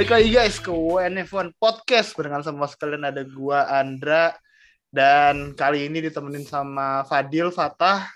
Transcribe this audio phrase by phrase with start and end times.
[0.00, 2.16] balik lagi guys ke WNF1 Podcast.
[2.16, 4.32] Barengan sama sekalian ada gua Andra.
[4.88, 8.08] Dan kali ini ditemenin sama Fadil, Fatah,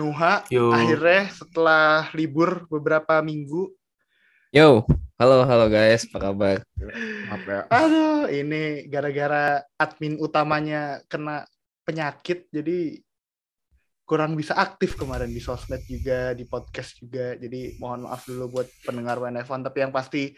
[0.00, 0.40] Nuha.
[0.48, 0.72] Yo.
[0.72, 3.68] Akhirnya setelah libur beberapa minggu.
[4.48, 4.88] Yo,
[5.20, 6.64] halo halo guys, apa kabar?
[7.28, 7.60] Maaf ya.
[7.68, 11.44] Aduh ini gara-gara admin utamanya kena
[11.84, 12.96] penyakit Jadi
[14.08, 17.36] kurang bisa aktif kemarin di sosmed juga, di podcast juga.
[17.36, 20.32] Jadi mohon maaf dulu buat pendengar WNF1 Tapi yang pasti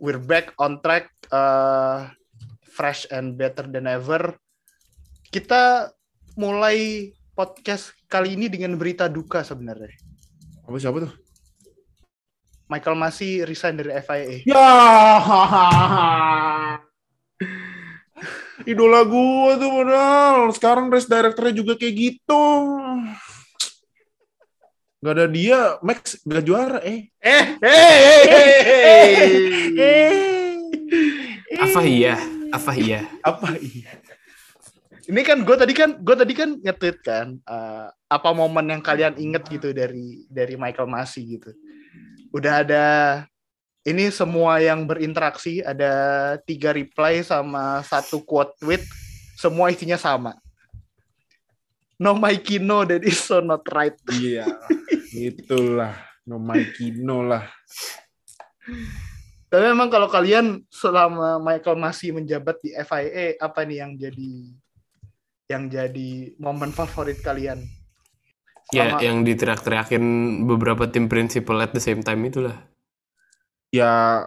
[0.00, 2.08] we're back on track uh,
[2.72, 4.34] fresh and better than ever.
[5.28, 5.92] Kita
[6.34, 9.92] mulai podcast kali ini dengan berita duka sebenarnya.
[10.64, 11.12] Apa siapa tuh?
[12.66, 14.48] Michael Masi resign dari FIA.
[14.48, 14.68] Ya.
[18.70, 20.38] Idola gua tuh padahal.
[20.56, 22.42] Sekarang race directornya juga kayak gitu.
[25.00, 27.08] Gak ada dia, Max gak juara eh.
[27.24, 27.88] Eh, hey,
[31.56, 32.20] Apa iya?
[32.52, 33.08] Apa iya?
[33.24, 33.96] Apa iya?
[35.08, 39.16] Ini kan gue tadi kan gue tadi kan nge-tweet kan eh, apa momen yang kalian
[39.16, 41.48] inget gitu dari dari Michael Masi gitu.
[42.36, 42.86] Udah ada
[43.88, 48.84] ini semua yang berinteraksi ada tiga reply sama satu quote tweet
[49.32, 50.36] semua isinya sama.
[52.00, 53.92] No Mikey no that is so not right.
[54.08, 54.48] Iya.
[55.12, 55.92] Itulah.
[56.24, 57.44] No Mikey, no lah.
[59.50, 64.32] Tapi memang kalau kalian selama Michael masih menjabat di FIA apa nih yang jadi
[65.50, 67.58] yang jadi momen favorit kalian?
[68.70, 70.04] Ya, Sama- yang diteriak-teriakin
[70.46, 72.54] beberapa tim principal at the same time itulah.
[73.74, 74.24] Ya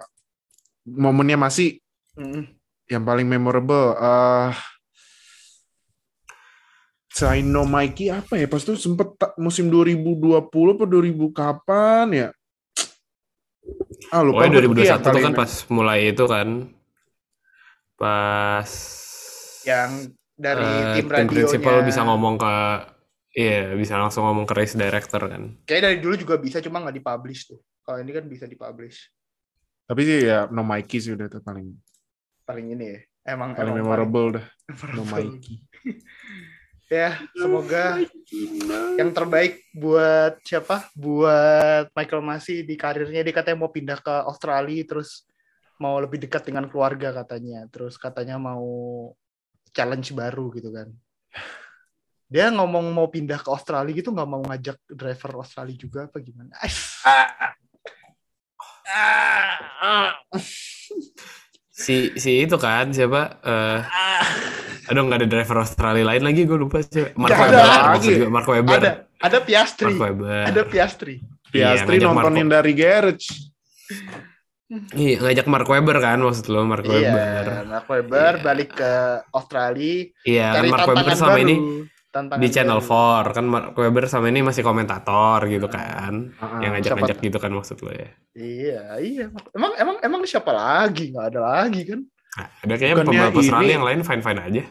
[0.84, 1.80] momennya masih
[2.14, 2.46] Mm.
[2.92, 3.96] yang paling memorable.
[3.96, 4.52] eh
[7.14, 8.50] selain No Mikey apa ya?
[8.50, 9.08] Pas itu sempet
[9.38, 10.42] musim 2020
[10.74, 12.30] apa 2000 kapan ya?
[14.10, 14.44] Ah, lupa.
[14.44, 16.48] Iya, 2021 tuh kan paling- pas mulai itu kan.
[17.96, 18.70] Pas
[19.64, 19.92] Yang
[20.36, 21.30] dari eh, tim tim radionya.
[21.32, 22.56] principal bisa ngomong ke
[23.34, 25.58] Iya, bisa langsung ngomong ke race director kan.
[25.66, 27.58] Kayak dari dulu juga bisa cuma nggak dipublish tuh.
[27.82, 29.10] Kalau ini kan bisa dipublish.
[29.84, 31.74] Tapi sih ya No Mikey sih udah tuh paling
[32.46, 33.00] Paling ini ya.
[33.34, 34.46] Emang paling emang memorable dah.
[34.70, 35.34] paling No memorable.
[35.34, 35.56] Mikey.
[36.94, 38.06] Ya, semoga
[39.02, 40.94] yang terbaik buat siapa?
[40.94, 45.26] Buat Michael Masi di karirnya dia katanya mau pindah ke Australia terus
[45.82, 47.66] mau lebih dekat dengan keluarga katanya.
[47.74, 49.10] Terus katanya mau
[49.74, 50.94] challenge baru gitu kan.
[52.30, 56.54] Dia ngomong mau pindah ke Australia gitu nggak mau ngajak driver Australia juga apa gimana?
[56.62, 57.02] Ais.
[61.84, 63.22] Si si itu kan siapa?
[63.44, 63.80] Eh
[64.84, 67.12] aduh nggak ada driver Australia lain lagi gue lupa sih.
[67.16, 68.80] Mark Webber ada gue Mark Webber.
[68.80, 69.86] Ada ada Piastri.
[69.90, 70.44] Mark Webber.
[70.46, 71.16] Ada Piastri.
[71.54, 73.28] Iya, Piastri ngajak nontonin Marco- dari garage.
[74.92, 77.46] Iya, ngajak Mark Webber kan maksud lo Mark Webber.
[77.46, 78.42] Iya, Mark Webber Iya.
[78.42, 78.92] balik ke
[79.30, 81.38] Australia Iya, cari Mark Webber baru.
[81.40, 81.56] ini
[82.14, 83.34] Tantangan di Channel baru.
[83.34, 86.30] 4 kan Mark Webber sama ini masih komentator gitu kan.
[86.38, 86.78] Ah, yang ah.
[86.78, 88.10] ngajak-ngajak gitu kan maksud lo ya.
[88.38, 89.26] Iya, iya.
[89.58, 91.10] Emang emang emang siapa lagi?
[91.10, 92.06] Nggak ada lagi kan?
[92.38, 94.64] Nah, ada kayaknya pembalap Australia yang lain fine-fine aja.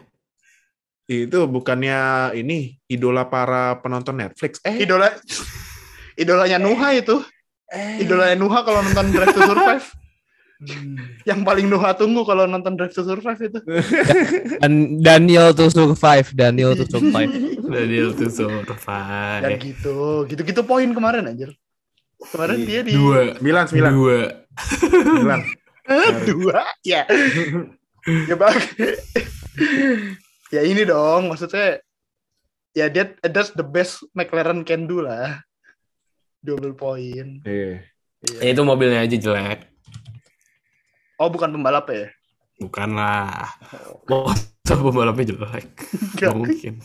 [1.03, 4.63] Itu bukannya ini idola para penonton Netflix.
[4.63, 5.11] Eh, Idola
[6.21, 7.19] idolanya Nuha itu.
[7.75, 7.99] eh.
[7.99, 9.83] Idolanya Nuha kalau nonton Drive to Survive.
[11.27, 13.59] Yang paling Nuha tunggu kalau nonton Drive to Survive itu.
[14.63, 17.31] Dan Daniel to survive, Daniel to survive.
[17.73, 19.59] Daniel tuh Dan survive.
[19.59, 20.23] gitu.
[20.29, 21.51] Gitu-gitu poin kemarin anjir.
[22.31, 23.35] Kemarin dia di Dua.
[23.35, 24.19] Sembilan, sembilan, Dua.
[24.55, 25.41] sembilan.
[26.31, 26.59] dua.
[26.87, 27.03] Ya.
[28.07, 28.55] ya bang.
[30.55, 31.83] ya ini dong, maksudnya
[32.71, 35.43] ya that that's the best McLaren can do lah.
[36.39, 37.43] Double poin.
[37.43, 37.83] Iya.
[38.23, 38.39] Iya.
[38.39, 39.72] Ya, itu mobilnya aja jelek.
[41.21, 42.09] Oh, bukan pembalap ya?
[42.57, 43.53] Bukan lah.
[44.09, 45.67] Masa pembalapnya jelek?
[46.19, 46.81] Gak mungkin.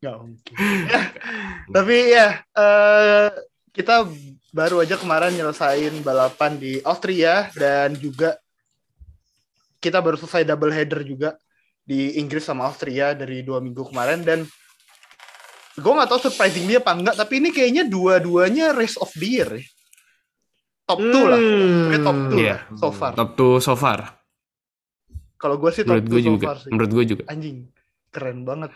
[0.00, 0.56] Nggak mungkin.
[0.84, 1.00] Ya,
[1.80, 3.28] tapi ya eh,
[3.72, 4.04] kita
[4.52, 8.36] baru aja kemarin nyelesain balapan di Austria dan juga
[9.80, 11.40] kita baru selesai double header juga
[11.80, 14.44] di Inggris sama Austria dari dua minggu kemarin dan
[15.80, 19.48] gue nggak tahu surprising dia apa enggak tapi ini kayaknya dua-duanya race of the year
[19.56, 19.64] ya.
[20.90, 22.56] Top 2 lah Pokoknya top 2 Iya.
[22.56, 23.98] lah so far Top 2 so far.
[25.36, 26.46] kalau gue sih top Menurut 2 gue so juga.
[26.46, 27.22] far sih Menurut gue juga.
[27.26, 27.56] anjing
[28.08, 28.70] keren banget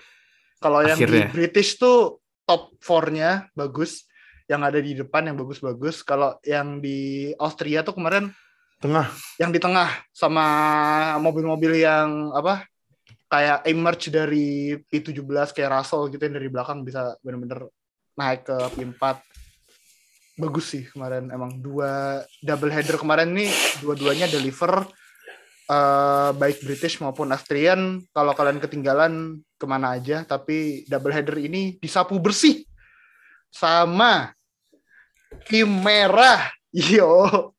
[0.57, 4.07] kalau yang di British tuh top 4-nya bagus
[4.45, 6.99] yang ada di depan yang bagus-bagus kalau yang di
[7.35, 8.31] Austria tuh kemarin
[8.77, 9.09] Tengah.
[9.37, 10.45] yang di tengah sama
[11.19, 12.69] mobil-mobil yang apa
[13.27, 17.67] kayak emerge dari P17 kayak Russell gitu yang dari belakang bisa bener-bener
[18.15, 19.03] naik ke P4
[20.35, 24.83] bagus sih kemarin emang dua double header kemarin nih dua-duanya deliver
[25.71, 31.79] eh, baik British maupun Austrian kalau kalian ketinggalan ke mana aja tapi double header ini
[31.79, 32.67] disapu bersih
[33.49, 34.35] sama
[35.47, 37.55] tim merah yo.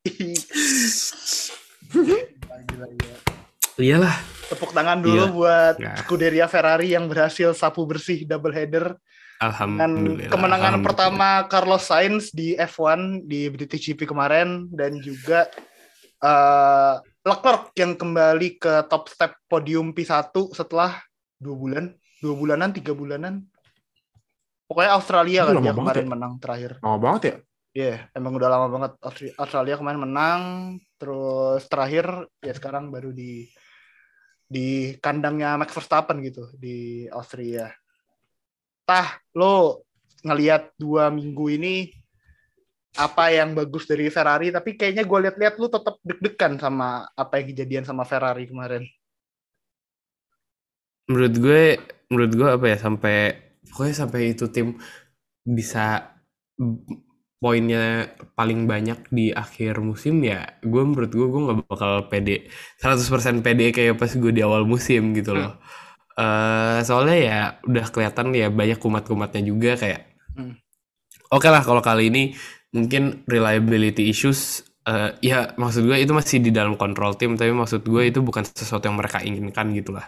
[3.75, 4.15] Iyalah.
[4.45, 5.33] tepuk tangan dulu Iya.
[5.33, 5.95] buat Nah.
[6.03, 8.93] Scuderia Ferrari yang berhasil sapu bersih double header
[9.35, 10.31] dan Alhamdulillah.
[10.31, 10.87] kemenangan Alhamdulillah.
[10.87, 15.51] pertama Carlos Sainz di F1 di British GP kemarin dan juga
[16.23, 16.95] eh
[17.25, 21.01] Leclerc yang kembali ke top step podium P1 setelah
[21.41, 21.85] dua bulan,
[22.21, 23.41] dua bulanan, tiga bulanan.
[24.69, 26.11] Pokoknya Australia Itu kan banget kemarin ya?
[26.13, 26.71] menang terakhir.
[26.85, 27.35] Lama banget ya?
[27.75, 28.91] Iya, emang udah lama banget
[29.35, 30.41] Australia kemarin menang,
[31.01, 33.49] terus terakhir ya sekarang baru di
[34.45, 37.73] di kandangnya Max Verstappen gitu di Austria.
[38.85, 39.85] Tah, lo
[40.25, 41.75] ngelihat dua minggu ini
[42.95, 47.47] apa yang bagus dari Ferrari, tapi kayaknya gue lihat-lihat lu tetap deg-degan sama apa yang
[47.51, 48.83] kejadian sama Ferrari kemarin.
[51.09, 51.61] menurut gue
[52.09, 53.15] menurut gue apa ya sampai
[53.69, 54.67] pokoknya sampai itu tim
[55.45, 55.81] bisa
[57.41, 62.49] poinnya paling banyak di akhir musim ya gue menurut gue gue nggak bakal pede
[62.81, 65.51] 100% pede kayak pas gue di awal musim gitu loh
[66.15, 70.01] Eh, soalnya ya udah kelihatan ya banyak kumat-kumatnya juga kayak
[70.35, 70.55] Hmm.
[71.31, 72.23] oke lah kalau kali ini
[72.75, 77.81] mungkin reliability issues eh, ya maksud gue itu masih di dalam kontrol tim tapi maksud
[77.87, 80.05] gue itu bukan sesuatu yang mereka inginkan gitu lah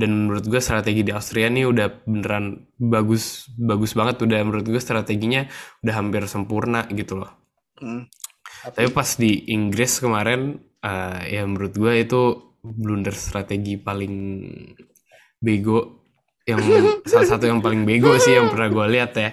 [0.00, 2.46] dan menurut gue strategi di Austria nih udah beneran
[2.80, 5.46] bagus bagus banget udah menurut gue strateginya
[5.84, 7.30] udah hampir sempurna gitu loh
[7.76, 8.08] Hmm.
[8.76, 12.20] tapi pas di Inggris kemarin eh, ya menurut gue itu
[12.64, 14.14] blunder strategi paling
[15.40, 16.06] bego
[16.46, 16.62] yang
[17.10, 19.30] salah satu yang paling bego sih yang pernah gue lihat ya.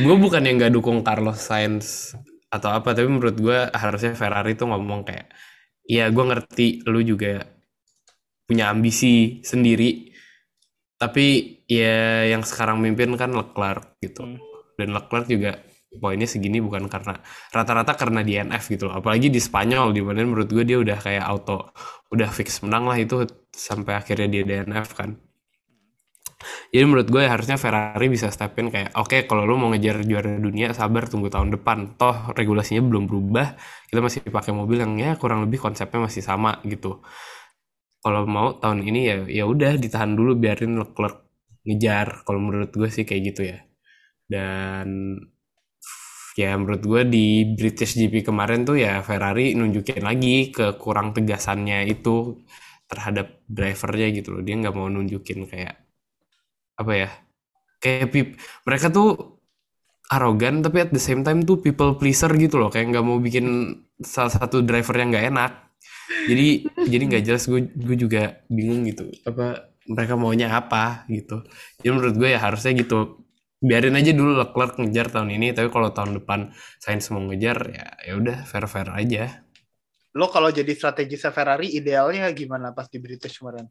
[0.00, 2.16] Gue bukan yang gak dukung Carlos Sainz
[2.48, 5.26] atau apa tapi menurut gue harusnya Ferrari tuh ngomong kayak
[5.90, 7.42] ya gue ngerti lu juga
[8.46, 10.14] punya ambisi sendiri
[10.94, 14.22] tapi ya yang sekarang mimpin kan Leclerc gitu.
[14.22, 14.38] Hmm.
[14.78, 15.58] dan Leclerc juga
[15.98, 17.18] poinnya segini bukan karena
[17.54, 21.22] rata-rata karena DNF gitu loh apalagi di Spanyol di mana menurut gue dia udah kayak
[21.26, 21.70] auto
[22.10, 25.14] udah fix menang lah itu sampai akhirnya dia DNF kan
[26.72, 30.36] jadi menurut gue harusnya Ferrari bisa step in kayak oke kalau lu mau ngejar juara
[30.38, 31.98] dunia sabar tunggu tahun depan.
[32.00, 33.56] Toh regulasinya belum berubah
[33.90, 37.00] kita masih pakai mobil yang ya kurang lebih konsepnya masih sama gitu.
[38.04, 41.24] Kalau mau tahun ini ya ya udah ditahan dulu biarin Leclerc
[41.64, 42.26] ngejar.
[42.26, 43.58] Kalau menurut gue sih kayak gitu ya.
[44.28, 45.18] Dan
[46.34, 52.42] ya menurut gue di British GP kemarin tuh ya Ferrari nunjukin lagi kekurang tegasannya itu
[52.90, 54.42] terhadap drivernya gitu loh.
[54.44, 55.83] Dia nggak mau nunjukin kayak
[56.74, 57.10] apa ya
[57.78, 58.28] kayak pip
[58.66, 59.34] mereka tuh
[60.12, 62.68] arogan tapi at the same time tuh people pleaser gitu loh.
[62.68, 65.52] Kayak nggak mau bikin salah satu driver yang nggak enak.
[66.28, 66.48] Jadi
[66.88, 69.08] jadi nggak jelas gue gue juga bingung gitu.
[69.24, 71.44] Apa mereka maunya apa gitu.
[71.80, 73.24] Jadi menurut gue ya harusnya gitu
[73.64, 77.86] biarin aja dulu Leclerc ngejar tahun ini tapi kalau tahun depan Sainz mau ngejar ya
[78.04, 79.40] ya udah fair fair aja.
[80.14, 83.66] Lo kalau jadi strategi Ferrari idealnya gimana pas di British kemarin?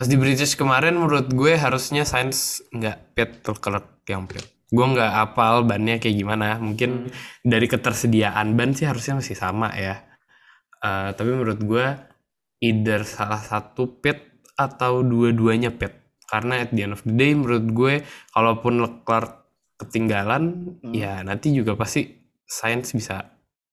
[0.00, 5.12] Pas di British kemarin menurut gue harusnya Sainz nggak pit Leclerc yang pit gue nggak
[5.18, 6.62] apal bannya kayak gimana.
[6.62, 7.10] Mungkin
[7.42, 9.98] dari ketersediaan ban sih harusnya masih sama ya.
[10.80, 11.86] Eh, tapi menurut gue
[12.62, 14.16] either salah satu pit
[14.56, 15.92] atau dua-duanya pit
[16.28, 17.94] karena at the end of the day menurut gue
[18.30, 19.48] kalaupun Leclerc
[19.80, 20.92] ketinggalan Hmm.
[20.92, 22.04] ya nanti juga pasti
[22.44, 23.24] Sainz bisa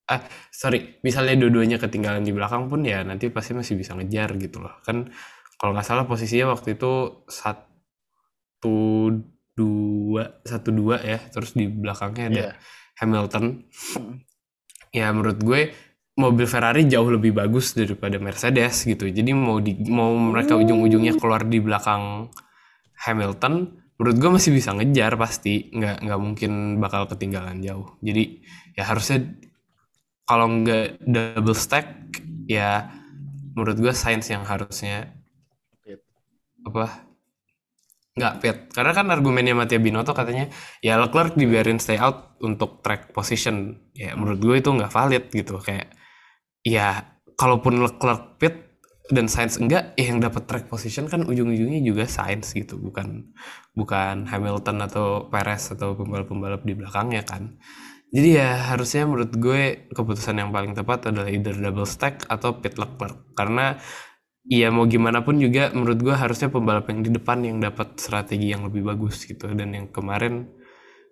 [0.08, 4.64] ah sorry misalnya dua-duanya ketinggalan di belakang pun ya nanti pasti masih bisa ngejar gitu
[4.64, 4.80] loh.
[4.88, 5.12] Kan
[5.58, 6.92] kalau nggak salah posisinya waktu itu
[7.28, 8.80] satu
[9.58, 12.52] dua satu dua ya terus di belakangnya ada Iya.
[13.02, 13.46] Hamilton
[13.98, 14.16] Hmm.
[14.94, 15.62] ya menurut gue
[16.18, 21.46] mobil Ferrari jauh lebih bagus daripada Mercedes gitu jadi mau di mau mereka ujung-ujungnya keluar
[21.46, 22.30] di belakang
[23.06, 23.54] Hamilton
[23.98, 28.42] menurut gue masih bisa ngejar pasti nggak nggak mungkin bakal ketinggalan jauh jadi
[28.78, 29.26] ya harusnya
[30.28, 31.88] kalau nggak double stack
[32.50, 32.90] ya
[33.58, 35.17] menurut gue Sainz yang harusnya.
[36.70, 37.08] Apa?
[38.18, 40.50] Nggak pit karena kan argumennya Mattia Binotto katanya
[40.82, 43.78] ya Leclerc dibiarin stay out untuk track position.
[43.94, 45.62] Ya menurut gue itu nggak valid gitu.
[45.62, 45.94] Kayak
[46.66, 47.06] ya
[47.38, 48.68] kalaupun Leclerc pit
[49.08, 52.76] dan Sainz enggak ya yang dapat track position kan ujung-ujungnya juga Sainz gitu.
[52.82, 53.38] Bukan
[53.78, 57.56] bukan Hamilton atau Perez atau pembalap-pembalap di belakangnya kan.
[58.08, 62.80] Jadi ya harusnya menurut gue keputusan yang paling tepat adalah either double stack atau pit
[62.80, 63.36] Leclerc.
[63.36, 63.76] Karena
[64.48, 68.56] Iya mau gimana pun juga menurut gue harusnya pembalap yang di depan yang dapat strategi
[68.56, 69.51] yang lebih bagus gitu.
[69.51, 70.48] Dan yang kemarin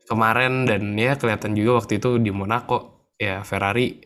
[0.07, 3.99] kemarin dan ya kelihatan juga waktu itu di Monaco ya Ferrari.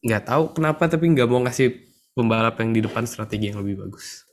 [0.00, 1.68] Nggak tahu kenapa tapi nggak mau ngasih
[2.16, 4.24] pembalap yang di depan strategi yang lebih bagus.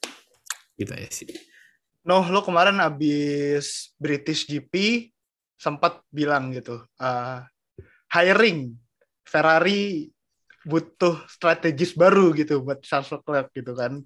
[0.80, 1.28] Gitu ya sih.
[2.08, 5.04] Noh, lo kemarin abis British GP
[5.60, 7.44] sempat bilang gitu, uh,
[8.08, 8.72] hiring
[9.28, 10.08] Ferrari
[10.68, 14.04] butuh strategis baru gitu buat Charles Leclerc gitu kan.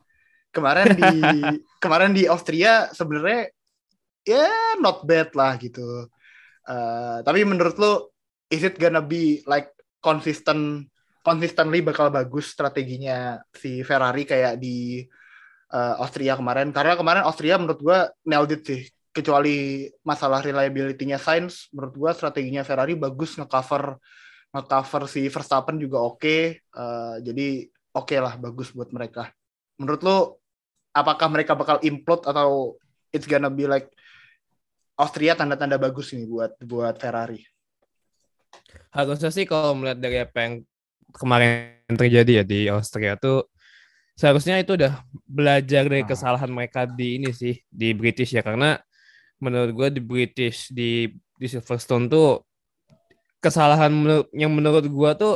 [0.54, 1.12] Kemarin di
[1.84, 3.50] kemarin di Austria sebenarnya
[4.22, 6.06] ya not bad lah gitu.
[6.62, 8.14] Uh, tapi menurut lo
[8.54, 10.86] is it gonna be like consistent
[11.26, 15.02] consistently bakal bagus strateginya si Ferrari kayak di
[15.74, 21.70] uh, Austria kemarin karena kemarin Austria menurut gue nailed it sih kecuali masalah reliability-nya Sainz
[21.76, 24.02] menurut gue strateginya Ferrari bagus ngecover
[24.52, 26.42] ngecover si Verstappen juga oke okay.
[26.76, 29.32] uh, jadi oke okay lah bagus buat mereka.
[29.80, 30.18] Menurut lo
[30.92, 32.76] apakah mereka bakal implode atau
[33.16, 33.88] it's gonna be like
[35.00, 37.42] Austria tanda-tanda bagus ini buat buat Ferrari?
[38.92, 40.54] Harusnya sih kalau melihat dari apa yang
[41.16, 43.48] kemarin terjadi ya di Austria tuh
[44.20, 48.44] seharusnya itu udah belajar dari kesalahan mereka di ini sih di British ya.
[48.44, 48.76] Karena
[49.40, 52.51] menurut gue di British di di Silverstone tuh
[53.42, 55.36] kesalahan menur yang menurut gue tuh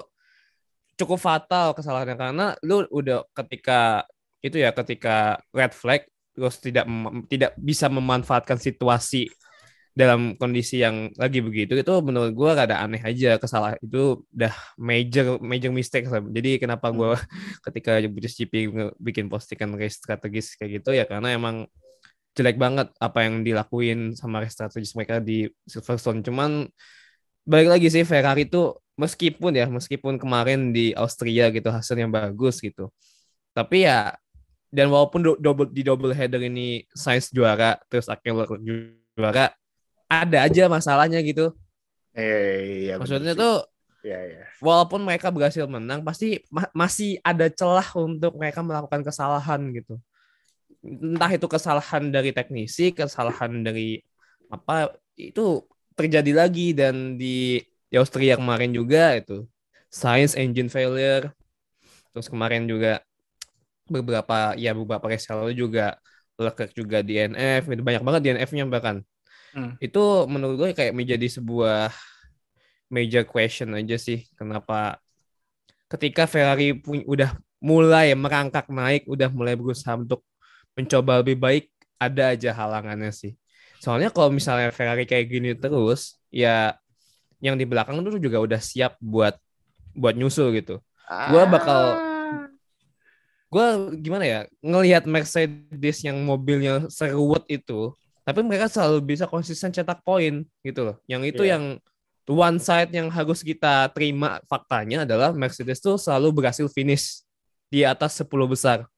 [0.95, 2.15] cukup fatal kesalahannya.
[2.15, 4.05] Karena lu udah ketika
[4.45, 6.85] itu ya ketika red flag terus tidak
[7.31, 9.31] tidak bisa memanfaatkan situasi
[9.95, 13.41] dalam kondisi yang lagi begitu itu menurut gue rada aneh aja.
[13.41, 17.17] Kesalahan itu udah major major mistake jadi kenapa gue
[17.65, 18.53] ketika British GP
[19.01, 21.65] bikin postingan race strategis kayak gitu ya karena emang
[22.35, 26.19] jelek banget apa yang dilakuin sama strategis mereka di Silverstone.
[26.19, 26.67] Cuman
[27.45, 32.89] balik lagi sih Ferrari itu meskipun ya meskipun kemarin di Austria gitu hasilnya bagus gitu
[33.53, 34.17] tapi ya
[34.75, 38.43] dan walaupun double di double header ini Sainz juara terus akhirnya
[39.15, 39.55] juara
[40.09, 41.55] ada aja masalahnya gitu.
[42.15, 43.65] Eh, iya, Maksudnya tuh
[44.05, 44.43] ya, ya.
[44.63, 49.99] walaupun mereka berhasil menang pasti ma masih ada celah untuk mereka melakukan kesalahan gitu.
[50.85, 53.99] Entah itu kesalahan dari teknisi, kesalahan dari
[54.47, 57.59] apa itu terjadi lagi dan di,
[57.89, 59.47] di Austria kemarin juga itu
[59.89, 61.31] science engine failure.
[62.11, 63.03] Terus kemarin juga
[63.85, 65.95] beberapa ya beberapa race juga
[66.35, 69.05] Leclerc juga DNF itu banyak banget DNF-nya bahkan
[69.55, 69.79] Hmm.
[69.79, 71.87] Itu menurut gue kayak menjadi sebuah
[72.91, 74.99] major question aja sih kenapa
[75.87, 77.33] ketika Ferrari pun udah
[77.63, 80.21] mulai merangkak naik, udah mulai berusaha untuk
[80.77, 81.65] mencoba lebih baik,
[81.97, 83.33] ada aja halangannya sih.
[83.85, 86.73] Soalnya kalau misalnya Ferrari kayak gini terus, ya
[87.37, 89.37] yang di belakang itu juga udah siap buat
[89.93, 90.81] buat nyusul gitu.
[91.05, 91.29] Ah.
[91.29, 91.81] Gue bakal
[93.53, 93.65] gue
[94.01, 97.93] gimana ya ngelihat Mercedes yang mobilnya seruat itu
[98.25, 100.97] tapi mereka selalu bisa konsisten cetak poin gitu loh.
[101.05, 101.53] Yang itu yeah.
[101.55, 101.63] yang
[102.25, 107.21] one side yang harus kita terima faktanya adalah Mercedes tuh selalu berhasil finish
[107.69, 108.89] di atas 10 besar.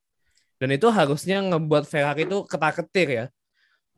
[0.58, 3.26] Dan itu harusnya ngebuat Ferrari itu ketar-ketir ya.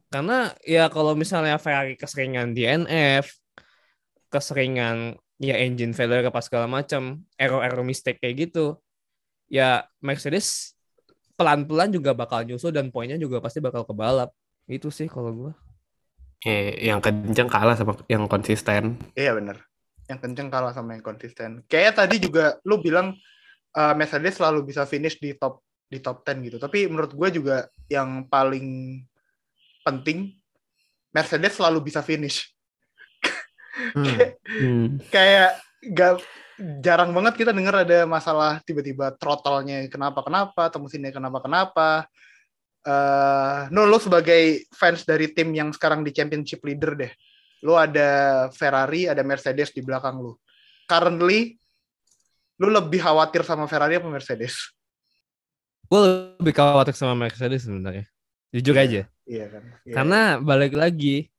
[0.09, 3.29] Karena ya kalau misalnya Ferrari keseringan DNF,
[4.33, 8.81] keseringan ya engine failure apa segala macam, error-error mistake kayak gitu,
[9.49, 10.73] ya Mercedes
[11.37, 14.33] pelan-pelan juga bakal nyusul dan poinnya juga pasti bakal kebalap.
[14.67, 15.53] Itu sih kalau gue.
[16.43, 18.99] Eh, yang kenceng kalah sama yang konsisten.
[19.15, 19.61] Iya bener.
[20.07, 21.63] Yang kenceng kalah sama yang konsisten.
[21.71, 23.15] Kayak tadi juga lu bilang
[23.77, 26.57] uh, Mercedes selalu bisa finish di top di top 10 gitu.
[26.61, 29.01] Tapi menurut gue juga yang paling
[29.83, 30.35] penting.
[31.09, 32.49] Mercedes selalu bisa finish.
[33.95, 34.17] hmm.
[34.45, 34.85] hmm.
[35.09, 35.57] Kayak
[35.95, 36.21] gak
[36.83, 42.03] jarang banget kita dengar ada masalah tiba-tiba throttle-nya kenapa kenapa atau mesinnya kenapa kenapa
[42.83, 47.11] uh, no lo sebagai fans dari tim yang sekarang di championship leader deh
[47.63, 50.43] lo ada Ferrari ada Mercedes di belakang lo.
[50.87, 51.39] Currently
[52.59, 54.75] lo lebih khawatir sama Ferrari apa Mercedes?
[55.87, 58.03] Gue lebih khawatir sama Mercedes sebenarnya.
[58.51, 59.95] Jujur yeah, aja iya kan yeah.
[59.95, 61.29] karena balik lagi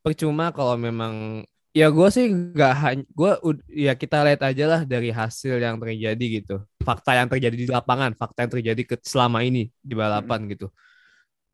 [0.00, 1.44] percuma kalau memang
[1.76, 3.30] ya gue sih nggak hanya gue
[3.70, 8.16] ya kita lihat aja lah dari hasil yang terjadi gitu fakta yang terjadi di lapangan
[8.16, 10.50] fakta yang terjadi ke, selama ini di balapan hmm.
[10.56, 10.66] gitu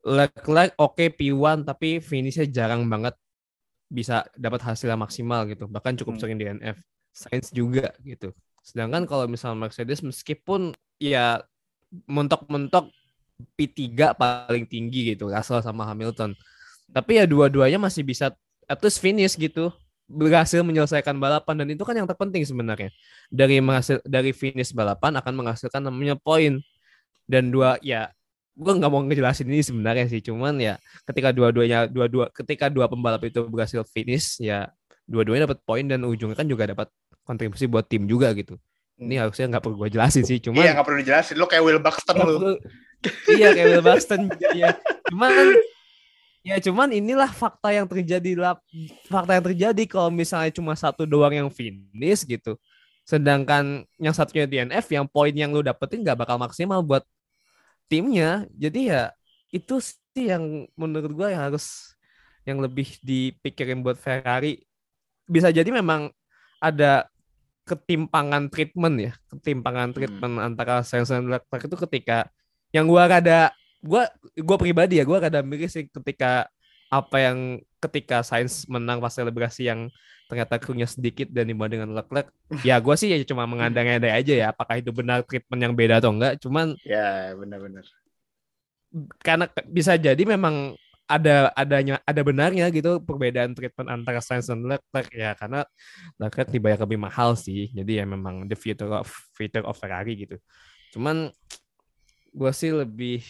[0.05, 3.19] Leclerc oke okay, P1 tapi finishnya jarang banget
[3.91, 6.21] bisa dapat hasil yang maksimal gitu bahkan cukup hmm.
[6.23, 6.79] sering DNF
[7.11, 8.31] Sainz juga gitu
[8.65, 11.43] sedangkan kalau misalnya Mercedes meskipun ya
[12.09, 12.89] mentok-mentok
[13.59, 16.35] P3 paling tinggi gitu Russell sama Hamilton.
[16.91, 18.31] Tapi ya dua-duanya masih bisa
[18.65, 19.75] at least finish gitu
[20.07, 21.65] berhasil menyelesaikan balapan.
[21.65, 22.95] Dan itu kan yang terpenting sebenarnya.
[23.33, 26.63] Dari menghasil dari finish balapan akan menghasilkan namanya poin.
[27.25, 28.13] Dan dua ya
[28.55, 30.23] gue nggak mau ngejelasin ini sebenarnya sih.
[30.23, 34.71] Cuman ya ketika dua-duanya dua-dua ketika dua pembalap itu berhasil finish ya
[35.05, 36.89] dua-duanya dapat poin dan ujungnya kan juga dapat
[37.27, 38.55] kontribusi buat tim juga gitu.
[38.95, 41.35] Ini harusnya nggak perlu gue jelasin sih cuman Iya nggak perlu dijelasin.
[41.35, 42.25] Lo kayak Will Buxton lu.
[42.39, 42.61] perlu-
[43.31, 44.77] iya kayak Will Buxton ya.
[45.11, 45.33] Cuman
[46.45, 48.61] ya cuman inilah fakta yang terjadi lah
[49.09, 52.61] fakta yang terjadi kalau misalnya cuma satu doang yang finish gitu.
[53.05, 57.05] Sedangkan yang satunya DNF yang poin yang lu dapetin nggak bakal maksimal buat
[57.89, 58.49] timnya.
[58.57, 59.13] Jadi ya
[59.53, 61.97] itu sih yang menurut gua yang harus
[62.45, 64.61] yang lebih dipikirin buat Ferrari.
[65.25, 66.13] Bisa jadi memang
[66.61, 67.09] ada
[67.65, 69.13] ketimpangan treatment ya.
[69.33, 72.29] Ketimpangan treatment antara Sainz dan Leclerc itu ketika
[72.75, 76.51] yang gua rada gua gua pribadi ya gua rada miris sih ketika
[76.91, 77.39] apa yang
[77.79, 79.87] ketika Sainz menang pas selebrasi yang
[80.25, 82.33] ternyata krunya sedikit dan dibanding dengan Leclerc
[82.67, 86.11] ya gua sih ya cuma mengandang-andai aja ya apakah itu benar treatment yang beda atau
[86.11, 86.43] enggak.
[86.43, 87.87] Cuman Ya benar-benar.
[89.27, 95.13] karena bisa jadi memang ada adanya ada benarnya gitu perbedaan treatment antara Sainz dan Leclerc
[95.13, 95.67] ya karena
[96.17, 97.69] Leclerc dibayar lebih mahal sih.
[97.75, 100.41] Jadi ya memang the future of future of Ferrari gitu.
[100.97, 101.29] Cuman
[102.35, 103.23] gue sih lebih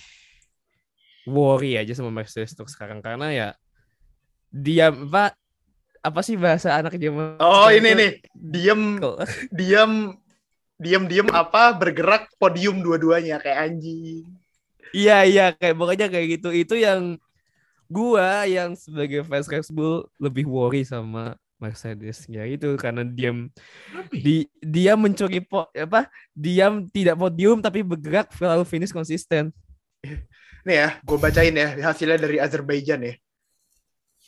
[1.29, 3.49] worry aja sama Mercedes untuk sekarang karena ya
[4.49, 5.37] dia apa
[6.05, 9.93] apa sih bahasa anak zaman Oh ini nih diem Kok- diem
[10.77, 14.27] diem diem apa bergerak podium dua-duanya kayak anjing.
[14.95, 16.49] Iya iya kayak pokoknya kayak gitu.
[16.53, 17.17] Itu yang
[17.89, 23.49] gua yang sebagai fans Red Bull lebih worry sama Mercedes ya itu karena diam
[24.11, 29.55] di dia mencuri po, apa diam tidak podium tapi bergerak selalu finish konsisten.
[30.65, 33.15] Nih ya, gue bacain ya hasilnya dari Azerbaijan ya.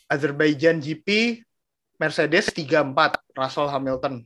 [0.06, 1.40] Azerbaijan GP
[1.98, 2.92] Mercedes 34
[3.34, 4.22] Russell Hamilton.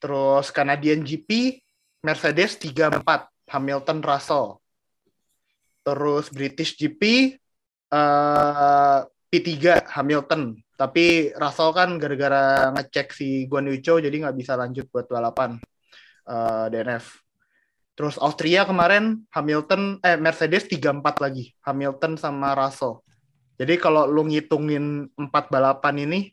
[0.00, 1.60] Terus Canadian GP
[2.02, 3.04] Mercedes 34
[3.52, 4.46] Hamilton Russell.
[5.84, 7.02] Terus British GP
[7.92, 8.98] eh,
[9.28, 9.52] P3
[9.92, 10.56] Hamilton.
[10.78, 15.58] Tapi Russell kan gara-gara ngecek si Guan Yu Zhou jadi nggak bisa lanjut buat balapan
[16.22, 17.18] eh, DNF.
[17.98, 21.50] Terus Austria kemarin Hamilton eh Mercedes 34 lagi.
[21.66, 23.02] Hamilton sama Russell.
[23.58, 26.30] Jadi kalau lu ngitungin empat balapan ini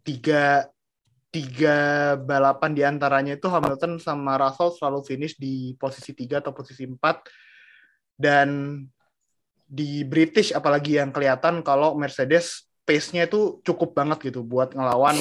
[0.00, 0.64] tiga
[1.28, 1.76] tiga
[2.16, 7.28] balapan di antaranya itu Hamilton sama Russell selalu finish di posisi tiga atau posisi empat
[8.16, 8.80] dan
[9.68, 15.18] di British apalagi yang kelihatan kalau Mercedes pace-nya itu cukup banget gitu buat ngelawan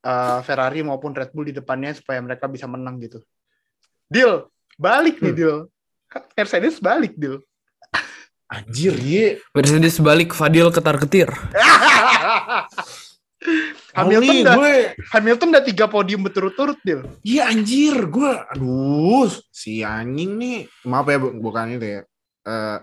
[0.00, 3.20] uh, Ferrari maupun Red Bull di depannya supaya mereka bisa menang gitu.
[4.08, 5.38] Deal, balik nih Hmm.
[5.38, 5.58] deal.
[6.32, 7.44] Mercedes balik deal.
[8.46, 9.42] Anjir, ye.
[9.50, 11.26] Mercedes balik Fadil ketar-ketir.
[13.94, 14.74] Hamilton udah gue.
[15.12, 17.04] Hamilton udah tiga podium berturut-turut deal.
[17.22, 18.32] Iya anjir, gue.
[18.54, 20.58] Aduh, si anjing nih.
[20.82, 22.00] Maaf ya, bu- bukan itu ya.
[22.46, 22.78] Eh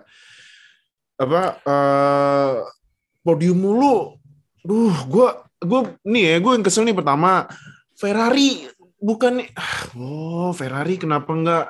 [1.15, 1.41] apa?
[1.63, 2.53] eh
[3.23, 4.19] podium mulu.
[4.61, 5.27] Duh, gue,
[5.59, 7.47] gue nih ya, gue yang kesel nih pertama.
[7.93, 11.65] Ferrari bukan ah, Oh, Ferrari kenapa enggak?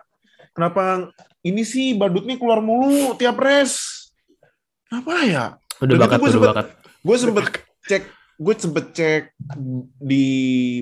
[0.51, 1.09] Kenapa
[1.41, 4.09] ini sih badutnya keluar mulu tiap race?
[4.85, 5.45] Kenapa ya?
[5.79, 6.67] Udah Udah bakat, gitu gue udah sempet- bakat.
[7.03, 7.45] gue sempet
[7.83, 9.23] cek gue sempet cek
[9.99, 10.25] di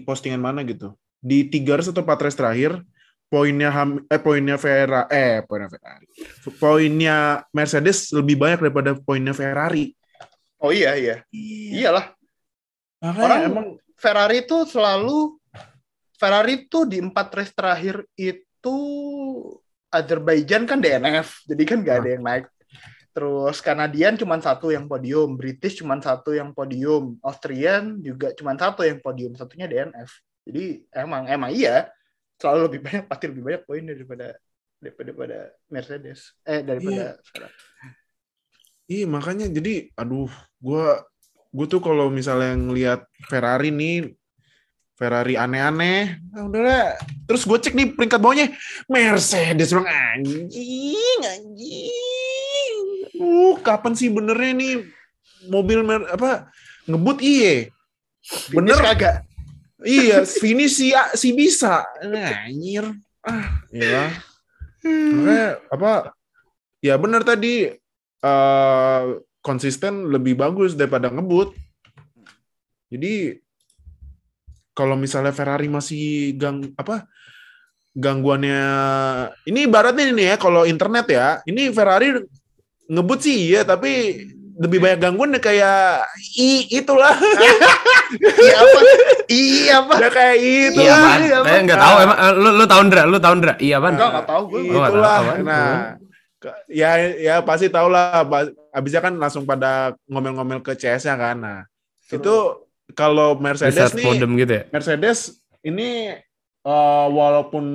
[0.01, 2.77] postingan mana gitu di tiga race atau empat race terakhir
[3.25, 6.05] poinnya Ham- eh poinnya Ferrari eh poinnya Ferrari
[6.55, 7.17] poinnya
[7.49, 9.97] Mercedes lebih banyak daripada poinnya Ferrari
[10.61, 11.15] Oh iya iya.
[11.33, 12.13] Iyalah.
[13.01, 15.41] makanya Orang- emang Ferrari itu selalu
[16.21, 18.77] Ferrari itu di empat race terakhir itu
[19.91, 22.45] Azerbaijan kan DNF, jadi kan nggak ada yang naik.
[23.11, 28.87] Terus Kanadian cuma satu yang podium, British cuma satu yang podium, Austrian juga cuma satu
[28.87, 30.13] yang podium, satunya DNF.
[30.47, 31.89] Jadi emang emang iya
[32.39, 34.27] selalu lebih banyak pasti lebih banyak poin daripada
[34.81, 37.53] daripada pada Mercedes eh daripada Ferrari.
[38.91, 40.27] Iya makanya jadi aduh
[40.59, 40.85] gue
[41.55, 44.11] gue tuh kalau misalnya ngelihat Ferrari nih
[44.99, 48.51] Ferrari aneh-aneh nah, udah terus gue cek nih peringkat bawahnya
[48.91, 49.87] Mercedes bang.
[49.87, 52.75] Anjing anjing.
[53.15, 54.73] Uh kapan sih benernya nih
[55.47, 56.51] mobil mer apa
[56.85, 57.23] ngebut?
[57.23, 57.71] Iye
[58.51, 58.77] Bener.
[58.77, 59.25] kagak?
[59.81, 61.81] iya finish si si bisa.
[62.05, 62.85] Nah, anjir.
[63.25, 64.11] Ah ya
[64.85, 65.91] makanya apa
[66.81, 67.80] ya bener tadi
[68.21, 69.01] eh
[69.41, 71.57] konsisten lebih bagus daripada ngebut
[72.93, 73.41] jadi
[74.71, 77.09] kalau misalnya Ferrari masih gang apa
[77.91, 78.61] gangguannya
[79.49, 82.21] ini ibaratnya ini ya kalau internet ya ini Ferrari
[82.87, 84.21] ngebut sih ya tapi
[84.61, 86.05] lebih banyak gangguan deh kayak
[86.37, 87.17] i itulah
[88.11, 88.79] Iya apa?
[89.31, 89.93] Iya apa?
[90.03, 92.17] ya kayak itu Iya, lah iya, Eh, nggak tahu emang.
[92.19, 93.01] Eh, Lu, lu tahu Ndra?
[93.07, 93.53] Lu tahu Ndra?
[93.55, 93.93] Iya, apaan?
[93.95, 94.59] Enggak, nggak tahu gue.
[94.67, 95.95] Itulah nah
[96.65, 98.25] Ya ya pasti tau lah.
[98.73, 101.37] Abisnya kan langsung pada ngomel-ngomel ke CS-nya kan.
[101.37, 101.59] Nah,
[102.09, 102.35] itu
[102.97, 104.63] kalau Mercedes Bisa nih gitu ya.
[104.73, 106.17] Mercedes ini
[106.65, 107.65] eh, walaupun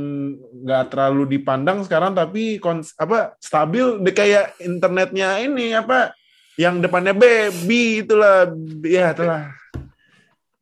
[0.66, 6.12] nggak terlalu dipandang sekarang tapi kons apa stabil deh kayak internetnya ini apa
[6.56, 7.70] yang depannya B B
[8.02, 8.50] itulah
[8.82, 9.52] ya itulah.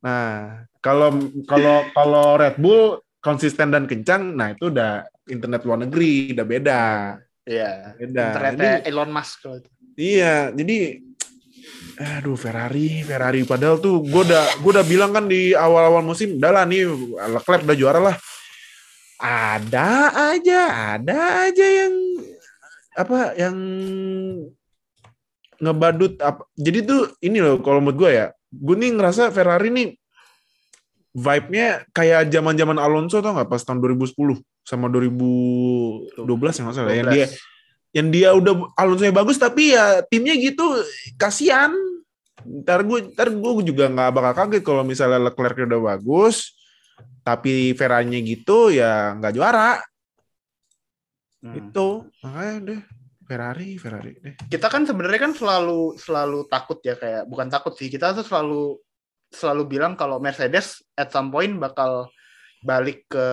[0.03, 1.09] Nah kalau
[1.49, 6.83] kalau kalau Red Bull konsisten dan kencang, nah itu udah internet luar negeri udah beda.
[7.45, 7.93] Iya.
[7.95, 8.23] Beda.
[8.33, 9.69] Internetnya Elon Musk kalau itu.
[9.95, 10.99] Iya, jadi
[11.95, 16.51] aduh Ferrari, Ferrari padahal tuh gue udah gue udah bilang kan di awal-awal musim, udah
[16.51, 16.83] lah nih
[17.31, 18.15] Leclerc udah juara lah.
[19.15, 20.61] Ada aja,
[20.99, 21.93] ada aja yang
[22.99, 23.55] apa yang
[25.63, 26.43] ngebadut apa.
[26.59, 29.89] Jadi tuh ini loh kalau menurut gue ya, gue nih ngerasa Ferrari nih
[31.15, 37.09] vibe-nya kayak zaman-zaman Alonso tau nggak pas tahun 2010 sama 2012 yang nggak salah yang
[37.13, 37.95] dia 12.
[37.95, 40.65] yang dia udah Alonso bagus tapi ya timnya gitu
[41.15, 41.71] kasihan
[42.65, 46.57] ntar gue ntar gue juga nggak bakal kaget kalau misalnya Leclerc udah bagus
[47.21, 49.79] tapi Ferrari-nya gitu ya nggak juara
[51.45, 51.61] Hmm.
[51.61, 51.87] itu
[52.25, 52.81] makanya deh
[53.21, 57.85] Ferrari Ferrari deh kita kan sebenarnya kan selalu selalu takut ya kayak bukan takut sih
[57.85, 58.81] kita tuh selalu
[59.29, 62.09] selalu bilang kalau Mercedes at some point bakal
[62.65, 63.27] balik ke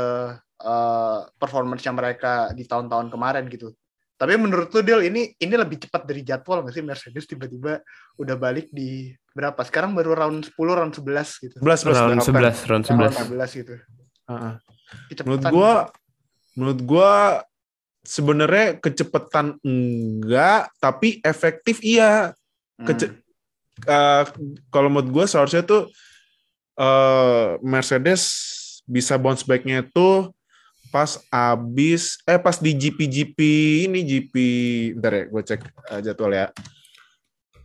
[0.62, 3.74] eh, performance-nya mereka di tahun-tahun kemarin gitu.
[4.14, 7.82] Tapi menurut lu Del ini ini lebih cepat dari jadwal nggak sih Mercedes tiba-tiba
[8.14, 9.58] udah balik di berapa?
[9.66, 11.56] Sekarang baru round 10 round 11 gitu.
[11.58, 13.58] 11 plus Round 11, round Round 11.
[13.58, 13.74] 11 gitu.
[14.30, 14.54] Heeh.
[15.10, 15.26] Kecepatan.
[15.26, 15.72] menurut gua
[16.54, 17.12] menurut gua
[18.04, 22.36] sebenarnya kecepatan enggak tapi efektif iya
[22.82, 22.98] Hmm.
[23.86, 24.24] eh,
[24.74, 25.86] kalau menurut gue seharusnya tuh
[26.74, 28.22] eh, Mercedes
[28.88, 30.34] bisa bounce back-nya tuh
[30.92, 33.38] pas abis eh pas di GP GP
[33.88, 34.34] ini GP
[35.00, 36.46] bentar ya gue cek eh, jadwal ya.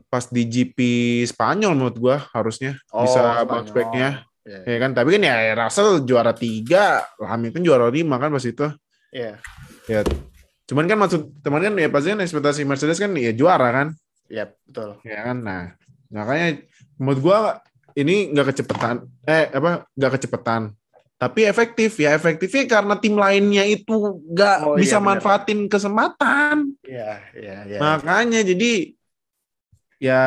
[0.08, 0.80] Pas di GP
[1.28, 4.24] Spanyol menurut gue harusnya Oh, bisa bounce back-nya.
[4.48, 4.64] Iya.
[4.64, 4.96] ya kan?
[4.96, 8.64] Tapi kan ya Russell juara tiga Hamilton juara lima kan pas itu.
[9.12, 9.40] Iya.
[9.88, 10.04] ya
[10.68, 13.88] cuman kan maksud teman kan ya pasti kan ekspektasi Mercedes kan ya juara kan?
[14.32, 15.00] Iya, betul.
[15.04, 15.38] ya kan?
[15.44, 15.64] Nah
[16.08, 16.64] makanya
[16.96, 17.38] menurut gua
[18.00, 20.72] ini nggak kecepatan eh apa nggak kecepatan
[21.18, 23.90] tapi efektif ya efektifnya karena tim lainnya itu
[24.30, 25.18] nggak Oh, iya, bisa benar.
[25.18, 27.80] manfaatin kesempatan Iya, iya, iya.
[27.82, 28.94] makanya jadi
[29.98, 30.24] ya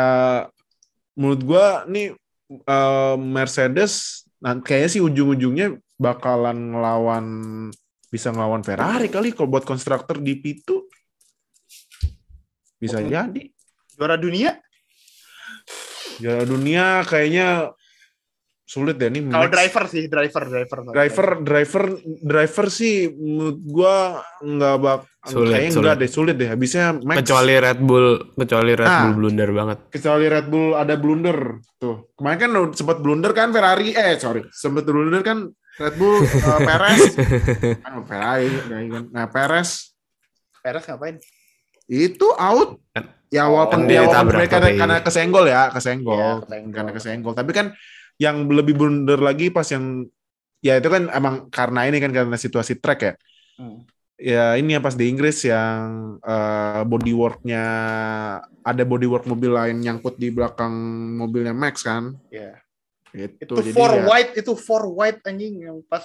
[1.14, 2.10] menurut gua nih
[2.50, 7.26] eh, Mercedes nah, kayaknya sih ujung-ujungnya bakalan ngelawan
[8.10, 10.66] bisa ngelawan Ferrari kali kalau buat konstruktor di P2
[12.76, 13.06] bisa Oke.
[13.06, 13.42] jadi
[13.94, 14.58] Juara dunia
[16.16, 17.70] juara dunia kayaknya
[18.70, 20.78] sulit deh nih kalau driver sih, driver, driver.
[20.86, 21.84] driver driver
[22.22, 23.96] driver sih menurut gua
[24.38, 25.82] nggak bak Sulit, kayaknya sulit.
[25.82, 29.00] enggak deh sulit deh habisnya Max Kecuali Red Bull, kecuali Red Ah.
[29.02, 29.78] Bull blunder banget.
[29.90, 31.38] kecuali Red Bull ada blunder
[31.76, 36.30] tuh kemarin kan sempat blunder kan Ferrari eh sorry sempat blunder kan Red Bull eh,
[36.68, 37.02] Perez
[37.76, 38.48] kan Ferrari
[38.86, 39.02] kan.
[39.08, 39.92] nah Perez
[40.56, 41.18] Perez ngapain?
[41.86, 45.62] itu out Kan- ya Oh, walaupun dia ya walaupun tabrak mereka tapi- karena kesenggol ya
[45.68, 46.70] kesenggol Iya, kesenggol.
[46.72, 47.66] karena kesenggol tapi kan
[48.20, 50.04] yang lebih blunder lagi pas yang
[50.60, 53.14] ya itu kan emang karena ini kan karena situasi track ya
[53.56, 53.84] Hmm.
[54.16, 57.64] ya ini yang pas di Inggris yang eh, bodyworknya
[58.60, 60.72] ada bodywork mobil lain nyangkut di belakang
[61.16, 62.56] mobilnya Max kan Iya.
[63.12, 66.04] itu, Itu jadi four ya- white, itu four white anjing yang pas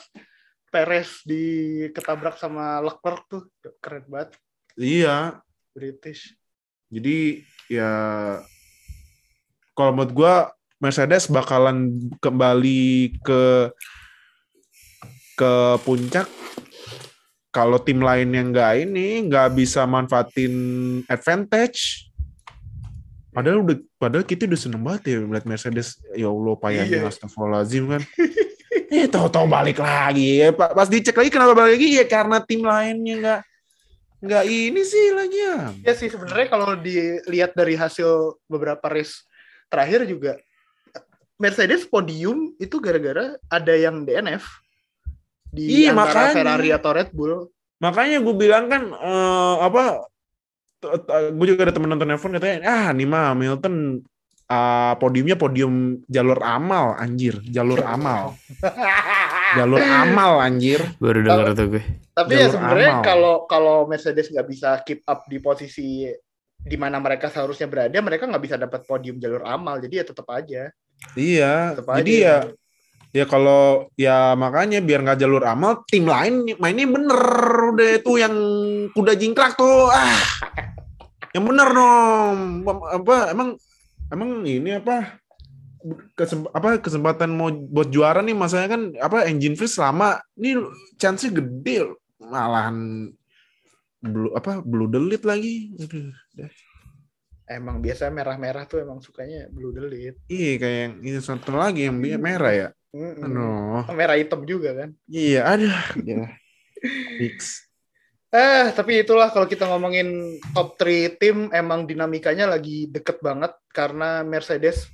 [0.67, 1.43] Perez di
[1.91, 3.47] ketabrak sama Leclerc tuh
[3.80, 4.36] keren banget
[4.75, 5.39] iya
[5.71, 6.36] British.
[6.88, 7.91] jadi ya
[9.71, 10.34] kalau menurut gua
[10.77, 13.71] Mercedes bakalan kembali ke
[15.35, 16.27] ke puncak
[17.51, 20.53] kalau tim lain yang nggak ini nggak bisa manfaatin
[21.07, 22.11] advantage.
[23.31, 25.99] Padahal udah padahal kita udah seneng banget ya melihat Mercedes.
[26.15, 27.11] Ya Allah payahnya Iya.
[27.11, 28.03] astagfirullahaladzim kan?
[28.85, 30.39] Eh tahu-tahu balik lagi.
[30.45, 30.75] Ya Pak.
[30.75, 31.99] pas dicek lagi kenapa balik lagi?
[31.99, 33.41] Ya karena tim lainnya nggak
[34.23, 35.57] nggak ini sih lagi ya.
[35.83, 39.25] Ya sih sebenarnya kalau dilihat dari hasil beberapa race
[39.71, 40.38] terakhir juga
[41.36, 44.43] Mercedes podium itu gara-gara ada yang DNF
[45.45, 46.34] di Iya, antara makanya.
[46.34, 47.48] Ferrari atau Red Bull.
[47.76, 50.08] makanya gue bilang kan eh, apa
[51.30, 54.00] gue juga ada temen nonton F1 katanya ah nih mah Hamilton
[54.45, 58.32] ah, podiumnya podium jalur amal anjir jalur amal
[59.56, 61.84] jalur amal anjir Baru denger tuh gue.
[62.12, 63.04] Tapi ya Jalur sebenarnya amal.
[63.04, 66.08] kalau kalau Mercedes nggak bisa keep up di posisi
[66.65, 69.78] di mana mereka seharusnya berada, mereka nggak bisa dapat podium jalur amal.
[69.78, 70.73] Jadi ya tetap aja.
[71.13, 72.25] iya Tetap jadi aja.
[72.25, 72.38] ya
[73.15, 77.15] Ya kalau ya makanya biar nggak jalur amal, tim lain mainnya bener
[77.71, 78.36] udah itu yang
[78.91, 79.88] kuda jingkrak tuh.
[79.88, 80.19] Ah.
[81.32, 82.38] Yang bener dong.
[82.67, 83.56] Apa emang
[84.12, 85.15] emang ini apa
[86.19, 90.60] kesem- apa kesempatan mau buat juara nih masanya kan apa engine freeze lama ini
[90.99, 93.08] chance-nya gede malahan
[94.05, 96.13] blue apa blue delete lagi Aduh.
[97.45, 100.17] Emang biasa merah-merah tuh emang sukanya blue delete.
[100.25, 103.21] iya kayak yang ini satu lagi yang merah ya Mm-mm.
[103.21, 104.89] aduh Merah hitam juga kan.
[105.05, 105.69] iya ada
[106.01, 106.25] ya
[107.17, 107.65] fix
[108.35, 110.11] Eh, tapi itulah kalau kita ngomongin
[110.51, 114.91] top 3 tim emang dinamikanya lagi deket banget karena Mercedes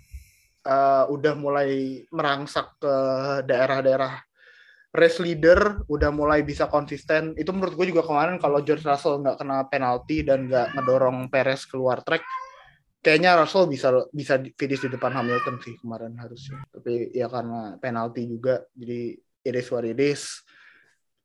[0.62, 1.69] eh, udah mulai
[2.13, 2.93] merangsak ke
[3.41, 4.13] daerah-daerah
[4.92, 7.32] race leader, udah mulai bisa konsisten.
[7.40, 11.64] Itu menurut gue juga kemarin kalau George Russell nggak kena penalti dan nggak ngedorong Perez
[11.64, 12.24] keluar track,
[13.00, 16.60] kayaknya Russell bisa bisa finish di depan Hamilton sih kemarin harusnya.
[16.70, 19.16] Tapi ya karena penalti juga, jadi
[19.48, 19.88] it is what.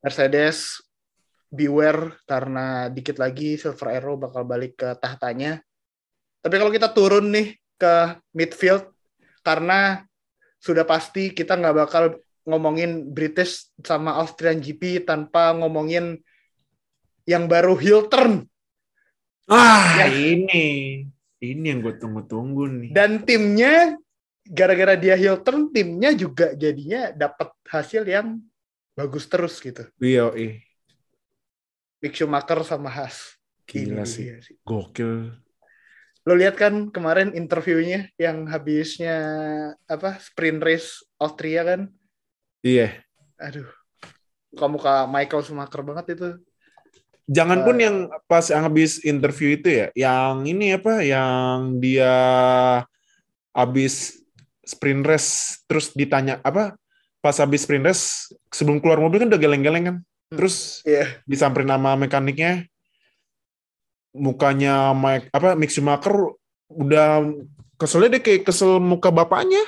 [0.04, 0.78] Mercedes
[1.50, 5.58] beware karena dikit lagi Silver Arrow bakal balik ke tahtanya.
[6.38, 8.86] Tapi kalau kita turun nih ke midfield
[9.42, 10.06] karena
[10.62, 12.04] sudah pasti kita nggak bakal
[12.46, 16.22] ngomongin British sama Austrian GP tanpa ngomongin
[17.26, 18.46] yang baru heel turn
[19.50, 20.06] ah Ya.
[20.10, 21.02] ini
[21.42, 23.98] ini yang gue tunggu-tunggu nih dan timnya
[24.46, 28.38] gara-gara dia heel turn timnya juga jadinya dapat hasil yang
[28.94, 29.82] bagus terus gitu.
[29.98, 30.62] iya eh
[31.98, 33.34] Mick Schumacher sama Haas.
[33.66, 34.54] gila Ini sih dia sih.
[34.62, 35.34] gokil
[36.26, 39.14] Lo lihat kan kemarin interviewnya yang habisnya
[39.86, 41.80] apa sprint race Austria kan?
[42.60, 43.02] Iya
[43.36, 43.68] Aduh,
[44.48, 46.28] muka-muka Michael Schumacher banget itu.
[47.28, 47.84] Jangan pun Eh.
[47.84, 52.14] yang pas yang habis interview itu ya, yang ini apa, yang dia
[53.52, 54.22] habis
[54.64, 56.78] sprint race terus ditanya apa,
[57.20, 60.36] pas habis sprint race sebelum keluar mobil kan udah geleng-geleng kan, Hmm.
[60.38, 61.20] terus Iya.
[61.28, 62.64] disamperin nama mekaniknya,
[64.16, 66.14] mukanya Mike apa Mick Schumacher
[66.72, 67.26] udah
[67.76, 69.60] keselnya deh kayak kesel muka bapaknya,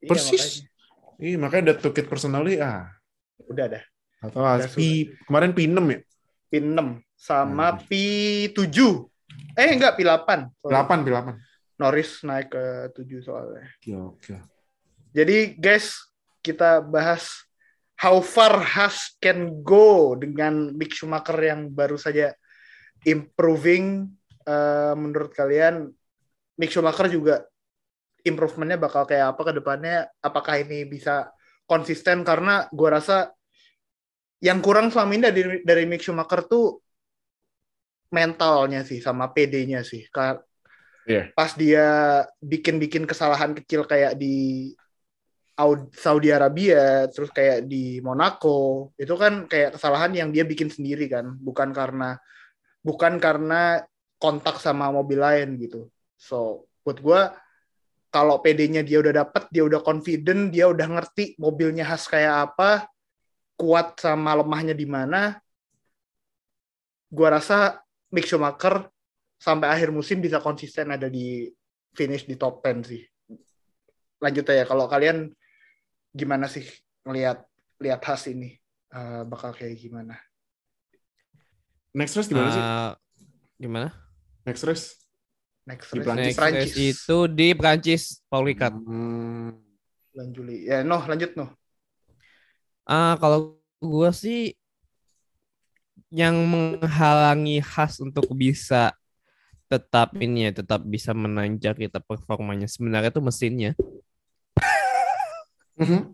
[0.00, 0.64] Iya, persis.
[1.22, 2.90] Ih makanya udah took it personally ah.
[3.46, 3.82] Udah dah.
[4.18, 5.98] Atau ah, Udah P, kemarin P6 ya?
[6.50, 6.78] P6
[7.14, 7.80] sama Hmm.
[7.86, 8.78] P7.
[9.54, 10.50] Eh enggak P8.
[10.58, 10.74] Sorry.
[10.74, 11.26] P8, P8.
[11.78, 13.70] Norris naik ke 7 soalnya.
[14.02, 14.34] Oke.
[15.14, 15.98] Jadi guys,
[16.42, 17.46] kita bahas
[17.94, 22.34] how far Haas can go dengan Mick Schumacher yang baru saja
[23.06, 24.10] improving.
[24.42, 25.86] Eh, menurut kalian
[26.58, 27.46] Mick Schumacher juga
[28.22, 29.96] improvementnya bakal kayak apa ke depannya?
[30.22, 31.30] Apakah ini bisa
[31.66, 32.22] konsisten?
[32.22, 33.30] Karena gua rasa
[34.42, 36.82] yang kurang selama ini dari dari Mick Schumacher tuh
[38.12, 40.04] mentalnya sih sama PD-nya sih.
[41.08, 41.32] Iya.
[41.34, 41.86] Pas dia
[42.38, 44.70] bikin-bikin kesalahan kecil kayak di
[45.52, 51.06] Au- Saudi Arabia, terus kayak di Monaco, itu kan kayak kesalahan yang dia bikin sendiri
[51.12, 52.16] kan, bukan karena
[52.80, 53.84] bukan karena
[54.16, 55.92] kontak sama mobil lain gitu.
[56.16, 57.36] So, buat gua
[58.12, 62.86] kalau PD-nya dia udah dapet, dia udah confident, dia udah ngerti mobilnya khas kayak apa,
[63.56, 65.40] kuat sama lemahnya di mana.
[67.08, 67.80] Gua rasa
[68.12, 68.92] Mick Schumacher
[69.40, 71.48] sampai akhir musim bisa konsisten ada di
[71.96, 73.02] finish di top 10 sih.
[74.20, 75.32] Lanjut aja kalau kalian
[76.12, 76.68] gimana sih
[77.08, 77.42] ngelihat
[77.80, 80.20] lihat Haas ini Eh, bakal kayak gimana?
[81.96, 82.60] Next race di mana sih?
[82.60, 82.92] Eh,
[83.56, 83.88] gimana?
[84.44, 85.00] Next race?
[85.62, 86.34] Next Di race Prancis.
[86.34, 88.74] Next race itu di Prancis, Paul Ricard.
[88.74, 89.54] Hmm.
[90.12, 90.68] bulan Juli.
[90.68, 91.50] Ya, noh lanjut noh.
[92.84, 94.52] Ah, kalau gua sih
[96.12, 98.92] yang menghalangi khas untuk bisa
[99.72, 103.72] tetap ini ya, tetap bisa menanjak kita performanya sebenarnya itu mesinnya.
[105.72, 106.12] Mhm.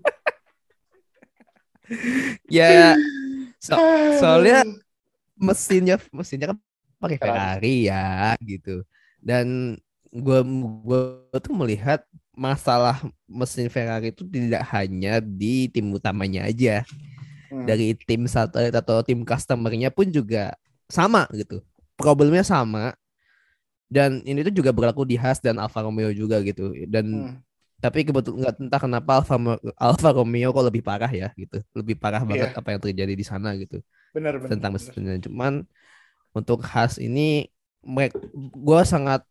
[2.47, 2.95] Ya,
[3.59, 3.75] so-
[4.23, 4.63] soalnya
[5.35, 6.59] mesinnya mesinnya kan
[7.03, 8.87] pakai Ferrari ya gitu.
[9.21, 9.77] Dan
[10.11, 10.41] gua
[10.83, 11.01] gua
[11.39, 12.03] tuh melihat
[12.33, 16.83] masalah mesin Ferrari itu tidak hanya di tim utamanya aja.
[17.49, 17.65] Hmm.
[17.65, 20.53] dari tim satelit atau tim customernya pun juga
[20.85, 21.65] sama gitu.
[21.97, 22.93] Problemnya sama.
[23.89, 26.77] Dan ini tuh juga berlaku di Haas dan Alfa Romeo juga gitu.
[26.85, 27.37] Dan Hmm.
[27.81, 29.37] tapi kebetulan nggak entah kenapa Alfa
[29.81, 31.65] Alfa Romeo kok lebih parah ya gitu.
[31.73, 32.61] Lebih parah banget Iya.
[32.61, 33.81] apa yang terjadi di sana gitu
[34.13, 34.49] Bener bener.
[34.53, 35.17] tentang mesinnya.
[35.25, 35.65] Cuman
[36.37, 37.49] untuk Haas ini
[38.53, 39.25] gue sangat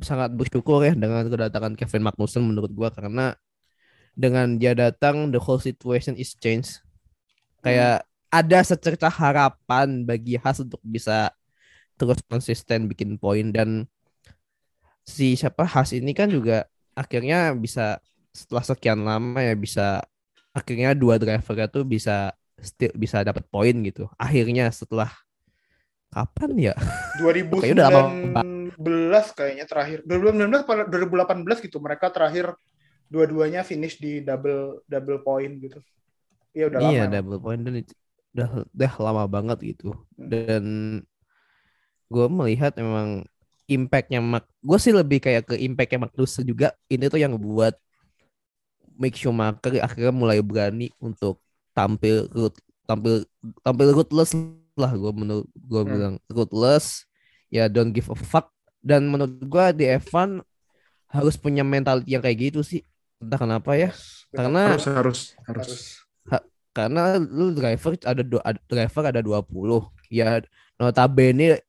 [0.00, 3.36] sangat bersyukur ya dengan kedatangan Kevin Magnussen menurut gue karena
[4.12, 6.84] dengan dia datang the whole situation is changed.
[7.64, 11.32] Kayak ada secerca harapan bagi Haas untuk bisa
[11.96, 13.88] terus konsisten bikin poin dan
[15.04, 18.00] si siapa Haas ini kan juga akhirnya bisa
[18.32, 20.00] setelah sekian lama ya bisa
[20.52, 24.08] akhirnya dua drivernya tuh bisa still bisa dapat poin gitu.
[24.20, 25.12] Akhirnya setelah
[26.12, 26.74] kapan ya?
[27.18, 32.56] 2019 Kayaknya udah lama kayaknya terakhir 2019 apa 2018 gitu mereka terakhir
[33.12, 35.78] dua-duanya finish di double double point gitu
[36.56, 37.74] iya udah iya, lama double point dan
[38.32, 39.92] udah udah lama banget gitu.
[40.16, 40.28] Hmm.
[40.28, 40.64] Dan
[42.08, 43.24] gue melihat memang
[43.68, 46.72] impactnya Mark, gue sih lebih kayak ke impactnya Magnussen juga.
[46.88, 47.76] Ini tuh yang buat
[48.96, 51.40] Mick Schumacher akhirnya mulai berani untuk
[51.72, 52.28] tampil
[52.84, 53.24] tampil
[53.64, 54.36] tampil ruthless
[54.74, 55.90] lah gue menurut gue Hmm.
[55.90, 57.04] bilang ruthless
[57.48, 58.48] ya don't give a fuck.
[58.82, 60.42] Dan menurut gue di F1
[61.06, 62.82] harus punya mentality yang kayak gitu sih.
[63.22, 63.94] Entah kenapa ya.
[64.32, 65.68] Karena Harus harus harus.
[66.26, 66.50] harus.
[66.72, 70.40] Karena lu driver ada dua driver ada 20 ya
[70.80, 71.60] notabene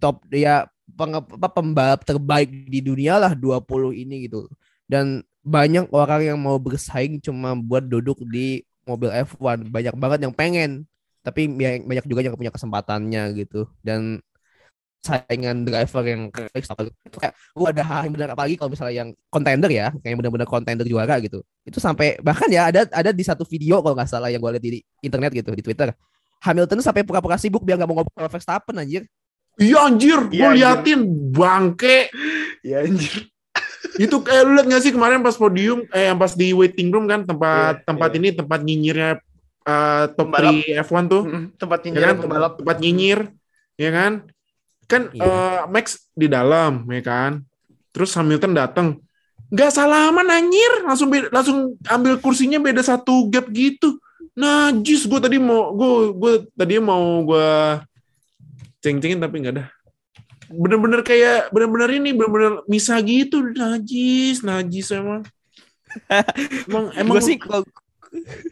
[0.00, 0.64] top ya
[0.96, 4.48] peng, apa, pembalap terbaik di dunia lah 20 ini gitu.
[4.88, 10.32] Dan banyak orang yang mau bersaing cuma buat duduk di mobil F1 banyak banget yang
[10.32, 10.88] pengen
[11.24, 13.64] tapi ya- banyak juga yang punya kesempatannya gitu.
[13.80, 14.20] Dan
[15.04, 18.28] saingan driver yang kayak gua ada hal yang benar.
[18.32, 21.44] Apalagi kalau misalnya yang contender ya kayak benar-benar contender juara gitu.
[21.64, 24.64] Itu sampai bahkan ya ada ada di satu video kalau nggak salah yang gue lihat
[24.64, 25.92] di internet gitu di Twitter.
[26.40, 29.04] Hamilton tuh sampai pura-pura sibuk biar nggak mau ngobrol sama Verstappen anjir.
[29.60, 30.60] Iya anjir, gue Iya, anjir.
[30.60, 31.00] liatin
[31.32, 31.98] bangke.
[32.64, 33.28] ya anjir.
[34.00, 37.04] Itu kayak lu liat gak sih kemarin pas podium eh yang pas di waiting room
[37.06, 38.18] kan tempat Iya, tempat iya.
[38.18, 39.10] ini tempat nyinyirnya
[39.64, 40.54] eh, top Pembalap.
[40.60, 41.22] 3 F1 tuh.
[41.56, 42.52] Tempat ya nyinyirin kan tempat, pembalap.
[42.60, 43.20] tempat nyinyir
[43.74, 44.12] ya kan?
[44.84, 45.24] Kan Iya.
[45.24, 47.40] eh, Max di dalam ya kan?
[47.90, 48.86] Terus Hamilton datang
[49.48, 50.72] nggak salaman anjir.
[50.82, 53.96] Langsung be- langsung ambil kursinya beda satu gap gitu.
[54.34, 57.48] Najis gue tadi mau gue gue tadi mau gue
[58.82, 59.66] ceng-cengin tapi nggak ada
[60.44, 63.40] bener-bener kayak bener-bener ini bener-bener misa gitu.
[63.54, 65.22] Najis najis emang.
[66.68, 67.62] Emang emang gue sih kalau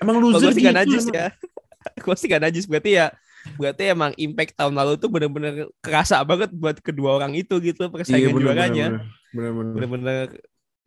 [0.03, 1.29] emang loser gue sih gak najis ya.
[2.05, 2.65] Gue sih gak najis.
[2.71, 3.11] Berarti ya
[3.59, 7.91] berarti emang impact tahun lalu tuh bener-bener kerasa banget buat kedua orang itu gitu Iya,
[7.91, 8.87] persaingan bener, juaranya.
[8.95, 9.03] bener,
[9.35, 9.73] bener, bener.
[9.75, 10.27] bener-bener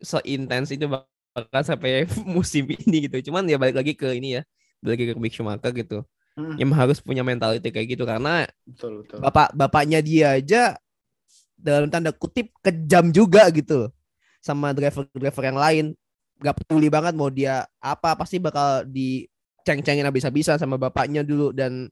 [0.00, 3.28] seintens itu bahkan sampai musim ini gitu.
[3.28, 4.42] Cuman ya balik lagi ke ini ya
[4.80, 6.00] balik lagi ke Mick Schumacher gitu.
[6.36, 9.24] Mm, yang harus punya mentality kayak gitu karena betul betul.
[9.24, 10.76] bapak bapaknya dia aja
[11.56, 13.88] dalam tanda kutip kejam juga gitu
[14.44, 15.86] sama driver-driver yang lain
[16.40, 21.50] gak peduli banget mau dia apa pasti bakal diceng-cengin habis-habisan sama bapaknya dulu.
[21.52, 21.88] Dan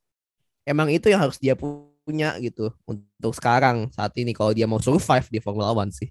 [0.65, 4.37] emang itu yang harus dia punya gitu untuk sekarang saat ini.
[4.37, 6.09] Kalau dia mau survive di Formula One sih.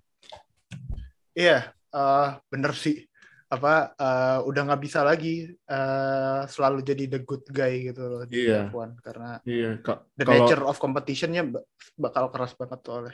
[1.34, 3.06] Iya eh, bener sih.
[3.54, 8.50] Apa eh, udah nggak bisa lagi eh, selalu jadi the good guy gitu loh di
[8.50, 8.66] Iya.
[8.74, 13.14] F1 karena iya ka- the kalau nature of competitionnya ba- bakal keras banget soalnya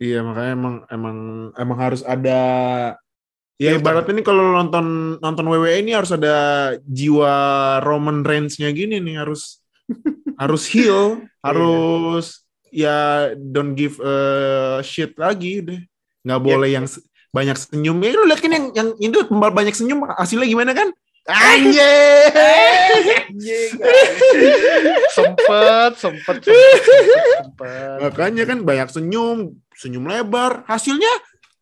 [0.00, 1.16] Iya makanya emang emang
[1.54, 2.40] emang harus ada
[3.60, 3.80] ya Filter.
[3.80, 4.86] ibaratnya ini kalau nonton
[5.22, 6.36] nonton WWE ini harus ada
[6.82, 7.34] jiwa
[7.82, 9.62] Roman Reigns-nya gini nih harus
[10.42, 12.42] harus heal harus
[12.74, 14.16] ya don't give a
[14.82, 15.80] shit lagi deh
[16.26, 20.06] nggak boleh yang se- banyak senyum ya lu lihat kan yang yang itu banyak senyum
[20.06, 20.90] hasilnya gimana kan
[21.24, 21.80] Anjing.
[25.08, 26.76] sempet, sempet, sempet, sempet,
[27.40, 27.96] sempet.
[28.04, 31.08] makanya kan banyak senyum senyum lebar hasilnya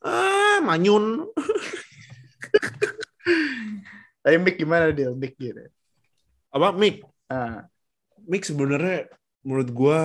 [0.03, 1.31] ah manyun.
[4.23, 5.11] Tapi Mick gimana dia?
[5.11, 5.67] Mick gitu.
[6.53, 7.03] apa Mick?
[7.27, 7.67] Ah,
[8.29, 9.09] Mick sebenarnya
[9.43, 10.01] menurut gua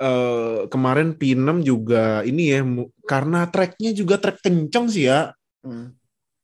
[0.00, 2.64] eh kemarin P6 juga ini ya
[3.04, 5.36] karena tracknya juga track kenceng sih ya.
[5.60, 5.92] Mm,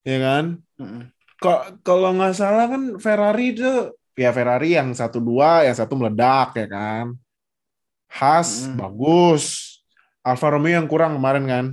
[0.04, 0.44] ya kan?
[0.76, 1.08] Mm,
[1.40, 6.52] kok kalau nggak salah kan Ferrari itu ya Ferrari yang satu dua yang satu meledak
[6.52, 7.16] ya kan?
[8.12, 8.76] Haas Mm.
[8.76, 9.75] bagus
[10.26, 11.66] Alfa Romeo yang kurang kemarin kan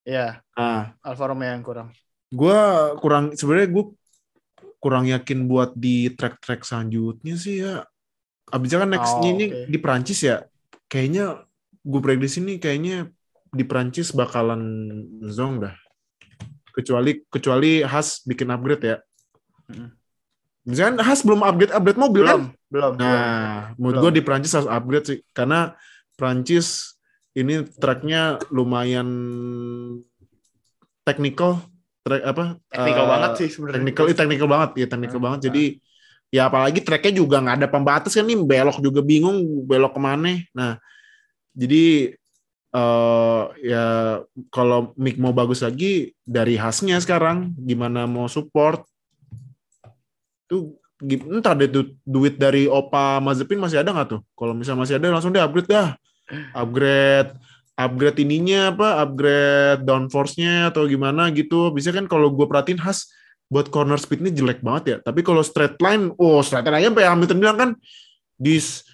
[0.00, 1.90] Ya, ah Alfa Romeo yang kurang.
[2.30, 3.84] gua kurang sebenarnya gue
[4.78, 7.84] kurang yakin buat di track-track selanjutnya sih ya.
[8.48, 9.60] Abisnya kan nextnya Oh, ini oke.
[9.68, 10.46] di Prancis ya.
[10.88, 11.44] Kayaknya
[11.84, 13.12] gue prediksi ini kayaknya
[13.50, 14.62] di Prancis bakalan
[15.28, 15.74] zong dah.
[16.72, 18.96] Kecuali kecuali Haas bikin upgrade ya.
[19.68, 19.90] Mm.
[20.64, 22.40] Misalkan Haas belum upgrade upgrade mobil kan?
[22.40, 22.92] Belum, belum.
[22.96, 23.04] belum.
[23.04, 24.04] Nah, menurut Belum.
[24.08, 25.74] gue di Prancis harus upgrade sih, karena
[26.16, 26.96] Prancis
[27.34, 29.08] ini tracknya lumayan
[31.06, 31.62] technical,
[32.02, 32.44] track apa?
[32.70, 33.76] Teknikal eh, banget sih sebenarnya.
[33.78, 35.40] Technical, iya, technical banget, ya technical Ah, banget.
[35.50, 35.64] Jadi
[36.30, 40.32] ya apalagi tracknya juga nggak ada pembatas kan nih, belok juga bingung, belok ke mana.
[40.54, 40.78] Nah,
[41.54, 42.14] jadi
[42.70, 43.84] eh ya
[44.54, 48.86] kalau mic mau bagus lagi dari khasnya sekarang, gimana mau support?
[50.46, 54.20] Tuh entah deh tuh duit dari Opa Mazepin masih ada nggak tuh?
[54.38, 55.98] Kalau misalnya masih ada langsung deh upgrade dah.
[56.52, 57.30] Upgrade
[57.74, 59.00] upgrade ininya apa?
[59.00, 61.72] Upgrade downforce-nya atau gimana gitu.
[61.72, 63.08] Bisa kan kalau gue perhatiin khas
[63.50, 64.96] buat corner speednya jelek banget ya.
[65.02, 67.70] Tapi kalau straight line, oh straight line aja sampai Hamilton bilang kan
[68.36, 68.84] this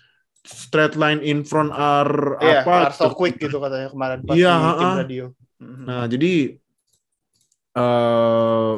[0.47, 2.89] straight line in front are Iya, apa?
[2.89, 5.01] are so quick gitu katanya kemarin pas Iya, di tim ha-ha.
[5.03, 5.25] radio.
[5.59, 5.83] Mhm.
[5.85, 6.33] Nah, jadi
[7.77, 8.73] eh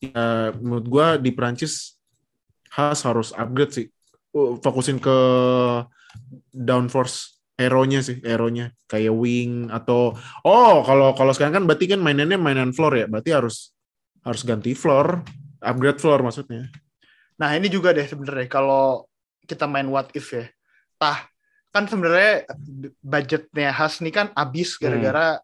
[0.00, 0.26] ya,
[0.60, 1.96] menurut gua di Prancis
[2.70, 3.86] Haas harus upgrade sih.
[4.30, 5.16] Uh, Fokusin ke
[6.54, 10.16] downforce aeronya sih, aeronya kayak wing atau
[10.48, 13.76] oh kalau kalau sekarang kan berarti kan mainannya mainan floor ya, berarti harus
[14.24, 15.20] harus ganti floor,
[15.60, 16.72] upgrade floor maksudnya.
[17.36, 19.04] Nah ini juga deh sebenarnya kalau
[19.44, 20.48] kita main what if ya,
[20.96, 21.28] tah
[21.70, 22.48] kan sebenarnya
[22.98, 24.88] budgetnya Has nih kan abis Hmm.
[24.90, 25.38] gara-gara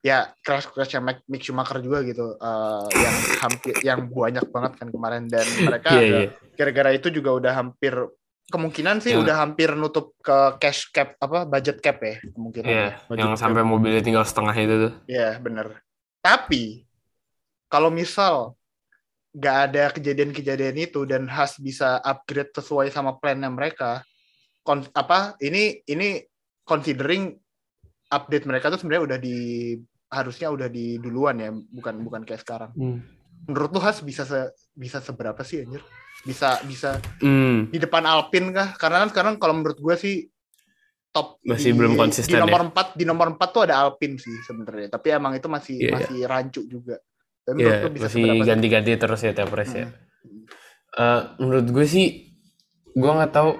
[0.00, 4.88] ya crash crash yang Mick Schumacher juga gitu, eh, yang hampir yang banyak banget kan
[4.88, 6.28] kemarin dan mereka Iya, iya.
[6.56, 7.92] gara-gara itu juga udah hampir
[8.50, 9.22] kemungkinan sih Ya.
[9.22, 12.68] udah hampir nutup ke cash cap apa budget cap ya kemungkinan.
[12.68, 13.40] Iya, Budget yang cap.
[13.40, 14.92] sampai mobilnya tinggal setengah itu tuh.
[15.06, 15.78] Iya bener.
[16.18, 16.84] Tapi
[17.66, 18.58] kalau misal
[19.30, 24.02] nggak ada kejadian-kejadian itu dan Has bisa upgrade sesuai sama plannya mereka,
[24.60, 26.26] kon- apa ini ini
[26.66, 27.38] considering
[28.10, 29.36] update mereka tuh sebenarnya udah di
[30.10, 32.74] harusnya udah di duluan ya, bukan bukan kayak sekarang.
[33.46, 35.80] Menurut lu Has bisa se, bisa seberapa sih anjir?
[36.20, 37.68] Bisa bisa Hmm.
[37.68, 38.68] di depan Alpine kah?
[38.74, 40.16] Karena kan sekarang kalau menurut gue sih
[41.10, 42.44] top Masih di- belum konsisten di ya?
[42.44, 45.82] nomor 4 di nomor 4 tuh ada Alpine sih sebenarnya tapi emang itu masih Iya,
[45.82, 45.94] iya.
[45.96, 46.96] masih rancu juga
[47.40, 49.88] Tapi Iya, lu bisa masih ganti-ganti terus ya tiap race ya.
[49.88, 50.46] Hmm.
[50.92, 52.30] Eh, menurut gue sih,
[52.86, 53.50] gue nggak tahu,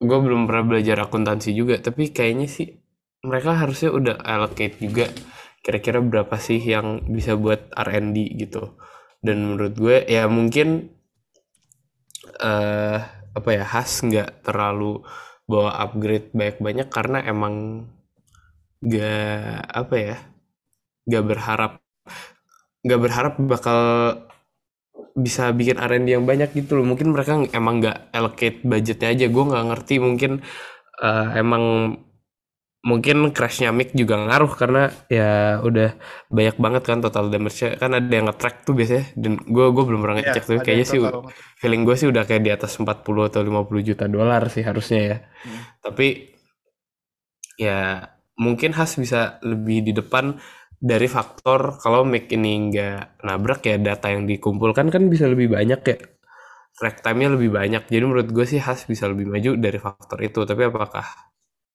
[0.00, 2.74] gue belum pernah belajar akuntansi juga, tapi kayaknya sih
[3.20, 5.06] mereka harusnya udah allocate juga
[5.60, 8.74] kira-kira berapa sih yang bisa buat R&D gitu.
[9.20, 10.90] Dan menurut gue ya mungkin
[12.38, 12.98] eh
[13.38, 15.02] apa ya Has nggak terlalu
[15.50, 17.54] bawa upgrade banyak-banyak karena emang
[18.80, 20.16] nggak apa ya
[21.08, 21.72] nggak berharap
[22.84, 23.78] nggak berharap bakal
[25.14, 26.86] bisa bikin R&D yang banyak gitu loh.
[26.86, 29.26] Mungkin mereka emang nggak allocate budgetnya aja.
[29.30, 30.32] Gue nggak ngerti mungkin
[31.02, 31.64] eh, emang
[32.80, 36.00] mungkin crashnya Mick juga ngaruh karena ya udah
[36.32, 39.04] banyak banget kan total damage kan ada yang nge-track tuh biasanya.
[39.12, 41.22] Dan gue gue belum pernah ngecek tapi ada kayaknya sih total.
[41.60, 45.18] feeling gue sih udah kayak di atas 40 atau 50 juta dolar sih harusnya ya.
[45.20, 45.60] Hmm.
[45.80, 46.08] tapi
[47.60, 48.08] ya
[48.40, 50.40] mungkin Has bisa lebih di depan
[50.80, 55.80] dari faktor kalau Mick ini nggak nabrak ya data yang dikumpulkan kan bisa lebih banyak
[55.84, 55.96] ya.
[56.80, 57.84] Track time-nya lebih banyak.
[57.92, 60.48] Jadi menurut gue sih Has bisa lebih maju dari faktor itu.
[60.48, 61.04] Tapi apakah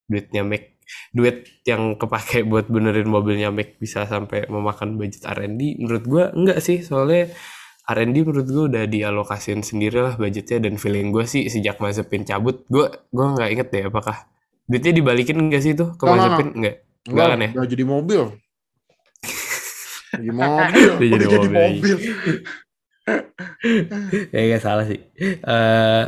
[0.10, 0.75] duitnya Mick
[1.12, 6.60] duit yang kepake buat benerin mobilnya Mick bisa sampai memakan budget R&D menurut gue enggak
[6.62, 6.82] sih.
[6.86, 7.34] Soalnya
[7.86, 12.66] R&D menurut gue udah dialokasiin sendiri lah budgetnya dan feeling gue sih sejak Mazepin cabut
[12.66, 14.26] gue gue nggak inget deh apakah
[14.66, 16.76] duitnya dibalikin enggak sih tuh ke Mazepin enggak
[17.06, 17.50] enggak kan ya?
[17.54, 18.22] Udah jadi mobil.
[20.18, 20.90] jadi mobil.
[20.98, 21.98] Udah jadi mobil.
[24.34, 25.00] ya nggak salah sih.
[25.22, 26.04] Eh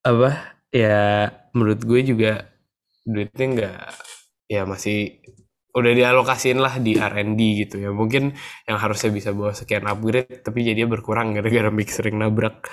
[0.00, 0.30] apa?
[0.72, 2.48] Ya menurut gue juga
[3.04, 3.80] duitnya nggak
[4.48, 5.20] ya masih
[5.76, 7.90] udah dialokasiin lah di R&D gitu ya.
[7.92, 8.34] Mungkin
[8.66, 12.66] yang harusnya bisa bawa sekian upgrade tapi jadinya berkurang gara-gara Mick sering nabrak.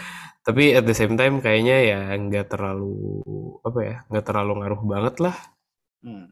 [0.46, 3.22] Tapi at the same time kayaknya ya nggak terlalu
[3.66, 5.36] apa ya nggak terlalu ngaruh banget lah.
[6.02, 6.30] Hmm.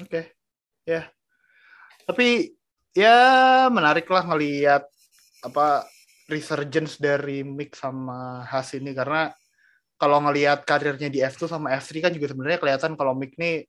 [0.00, 0.32] Oke,
[0.88, 1.06] ya.
[2.08, 2.56] Tapi
[2.96, 3.16] ya
[3.68, 4.84] menarik lah ngelihat
[5.44, 5.84] apa
[6.26, 8.96] resurgence dari Mick sama Haas ini.
[8.96, 9.28] Karena
[10.00, 13.68] kalau ngelihat karirnya di F2 sama F3 kan juga sebenarnya kelihatan kalau Mick nih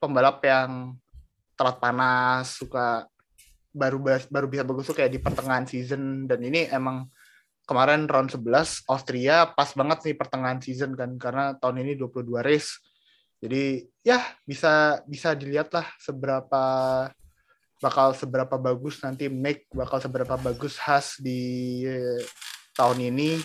[0.00, 0.96] pembalap yang
[1.54, 3.04] telat panas, suka
[3.70, 7.06] baru baru bisa bagus tuh kayak di pertengahan season dan ini emang
[7.68, 12.82] kemarin round 11 Austria pas banget nih pertengahan season kan karena tahun ini 22 race.
[13.40, 16.64] Jadi ya bisa bisa dilihat lah seberapa
[17.80, 21.84] bakal seberapa bagus nanti make bakal seberapa bagus Has di
[22.76, 23.40] tahun ini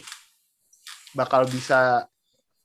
[1.16, 2.04] bakal bisa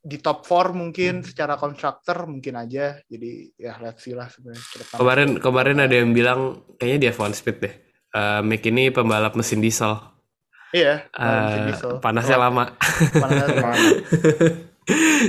[0.01, 5.29] di top 4 mungkin secara konstruktor mungkin aja jadi ya let's see lah sebenarnya kemarin
[5.37, 7.75] kemarin ada yang bilang kayaknya dia F1 Speed deh
[8.11, 9.95] Eh, Mick ini pembalap mesin diesel
[10.73, 11.93] iya Eh, mesin diesel.
[12.03, 12.47] panasnya Telat.
[12.49, 12.65] lama
[13.15, 13.71] Panasnya lama.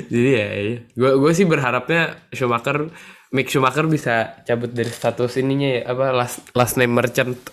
[0.10, 0.48] Jadi ya,
[0.90, 2.90] gue gue sih berharapnya Schumacher,
[3.30, 7.38] Mick Schumacher bisa cabut dari status ininya ya apa last last name merchant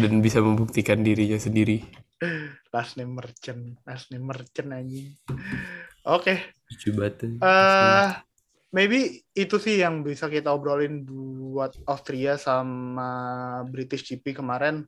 [0.00, 1.86] dan bisa membuktikan dirinya sendiri.
[2.74, 5.16] Last name merchant last name merchant anjing
[6.04, 6.34] oke
[6.70, 7.14] Lucu banget.
[7.42, 8.10] eh
[8.70, 13.10] maybe itu sih yang bisa kita obrolin buat Austria sama
[13.66, 14.86] British GP kemarin.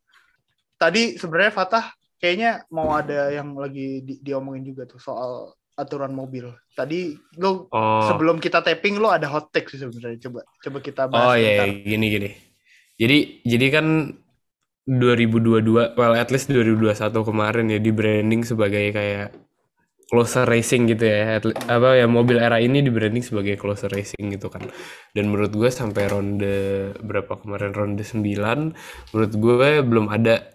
[0.79, 1.87] Tadi sebenarnya Fatah
[2.19, 6.55] kayaknya mau ada yang lagi di- diomongin juga tuh soal aturan mobil.
[6.79, 10.31] Tadi lo oh, sebelum kita tapping lo ada hot take sih sebenarnya.
[10.31, 11.35] Coba coba kita bahas.
[11.35, 11.67] oh ya, bentar.
[11.83, 12.31] gini gini.
[13.03, 13.87] Jadi jadi kan
[14.87, 19.31] 2022, well at least 2021 kemarin ya di branding sebagai kayak
[20.11, 21.39] closer racing gitu ya.
[21.39, 24.67] At apa ya mobil era ini di branding sebagai closer racing gitu kan.
[25.15, 26.57] Dan menurut gue sampai ronde
[26.99, 28.21] berapa kemarin ronde 9
[29.15, 30.53] menurut gue belum ada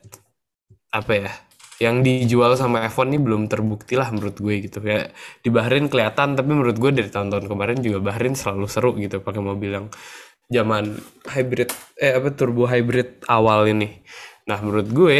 [0.92, 1.32] apa ya
[1.78, 5.14] yang dijual sama F1 ini belum terbukti lah menurut gue gitu ya
[5.46, 9.42] di Bahrain kelihatan tapi menurut gue dari tahun-tahun kemarin juga Bahrain selalu seru gitu pakai
[9.46, 9.88] mobil yang
[10.48, 10.96] zaman
[11.28, 14.04] hybrid eh apa turbo hybrid awal ini.
[14.48, 15.18] Nah menurut gue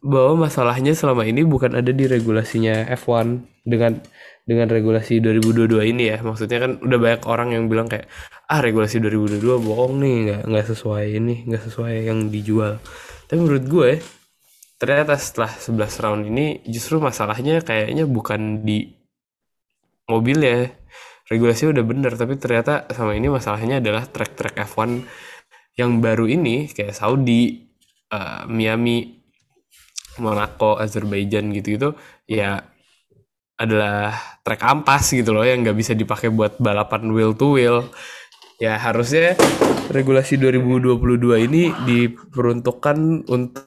[0.00, 3.98] bahwa masalahnya selama ini bukan ada di regulasinya F1 dengan
[4.48, 6.24] dengan regulasi 2022 ini ya.
[6.24, 8.08] Maksudnya kan udah banyak orang yang bilang kayak
[8.48, 12.80] ah regulasi 2022 bohong nih nggak nggak sesuai ini nggak sesuai yang dijual.
[13.28, 13.90] Tapi menurut gue
[14.80, 18.94] ternyata setelah 11 round ini justru masalahnya kayaknya bukan di
[20.08, 20.72] mobil ya
[21.28, 25.04] regulasinya udah bener tapi ternyata sama ini masalahnya adalah track-track F1
[25.78, 27.68] yang baru ini kayak Saudi,
[28.10, 29.14] eh, Miami,
[30.18, 31.94] Monaco, Azerbaijan gitu-gitu
[32.26, 32.58] ya
[33.58, 34.14] adalah
[34.46, 37.90] track ampas gitu loh yang nggak bisa dipakai buat balapan wheel to wheel.
[38.58, 39.34] Ya harusnya
[39.90, 43.66] regulasi 2022 ini diperuntukkan untuk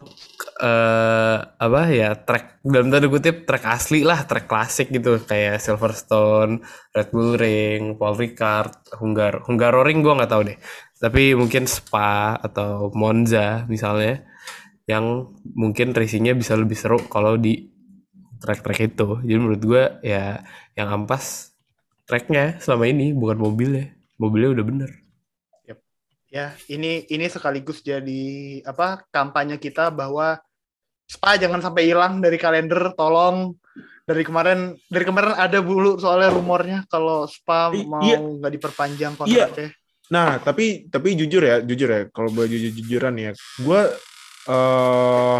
[0.61, 5.17] eh apa ya track dalam tanda kutip track asli lah track klasik gitu.
[5.25, 6.61] Kayak Silverstone,
[6.93, 10.57] Red Bull Ring, Paul Ricard, Hungar Hungaroring gue nggak tahu deh.
[11.01, 14.21] Tapi mungkin Spa atau Monza misalnya
[14.85, 17.69] yang mungkin racingnya bisa lebih seru kalau di
[18.41, 19.17] track-track itu.
[19.25, 20.45] Jadi menurut gue ya
[20.77, 21.57] yang ampas
[22.05, 23.97] tracknya selama ini bukan mobilnya.
[24.21, 24.91] Mobilnya udah bener.
[26.31, 30.39] Ya, ini ini sekaligus jadi apa kampanye kita bahwa
[31.11, 33.51] Spa jangan sampai hilang dari kalender, tolong.
[34.01, 38.17] Dari kemarin dari kemarin ada dulu soalnya rumornya kalau Spa I- mau iya.
[38.17, 39.19] nggak diperpanjang Iya.
[39.47, 39.69] kontraknya.
[40.07, 43.81] Nah, tapi tapi jujur ya, jujur ya, kalau gue jujur jujuran ya, gue
[44.47, 45.39] eh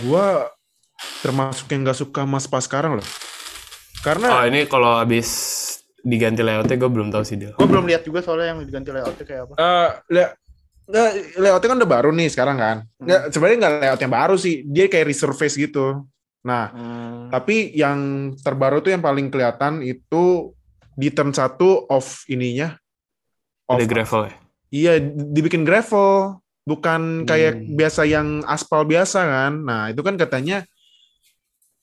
[0.00, 0.26] gue
[1.20, 3.06] termasuk yang nggak suka Mas Pas sekarang loh.
[3.06, 5.26] oh Karena ini kalau habis
[6.04, 9.24] diganti layoutnya gue belum tahu sih dia Gue belum lihat juga soalnya yang diganti layoutnya
[9.24, 9.54] kayak apa.
[9.56, 10.32] eh le-
[10.84, 11.10] nggak,
[11.40, 12.76] layoutnya kan udah baru nih sekarang kan.
[13.00, 16.04] Nggak, sebenarnya nggak layout yang baru sih, dia kayak resurface gitu.
[16.44, 17.32] Nah, Hmm.
[17.32, 17.98] tapi yang
[18.36, 20.52] terbaru tuh yang paling kelihatan itu
[20.92, 22.76] di turn 1 off ininya.
[23.64, 24.34] Off ada gravel ya
[24.74, 27.78] Iya, dibikin gravel, bukan kayak Hmm.
[27.78, 29.52] biasa yang aspal biasa kan.
[29.62, 30.66] Nah, itu kan katanya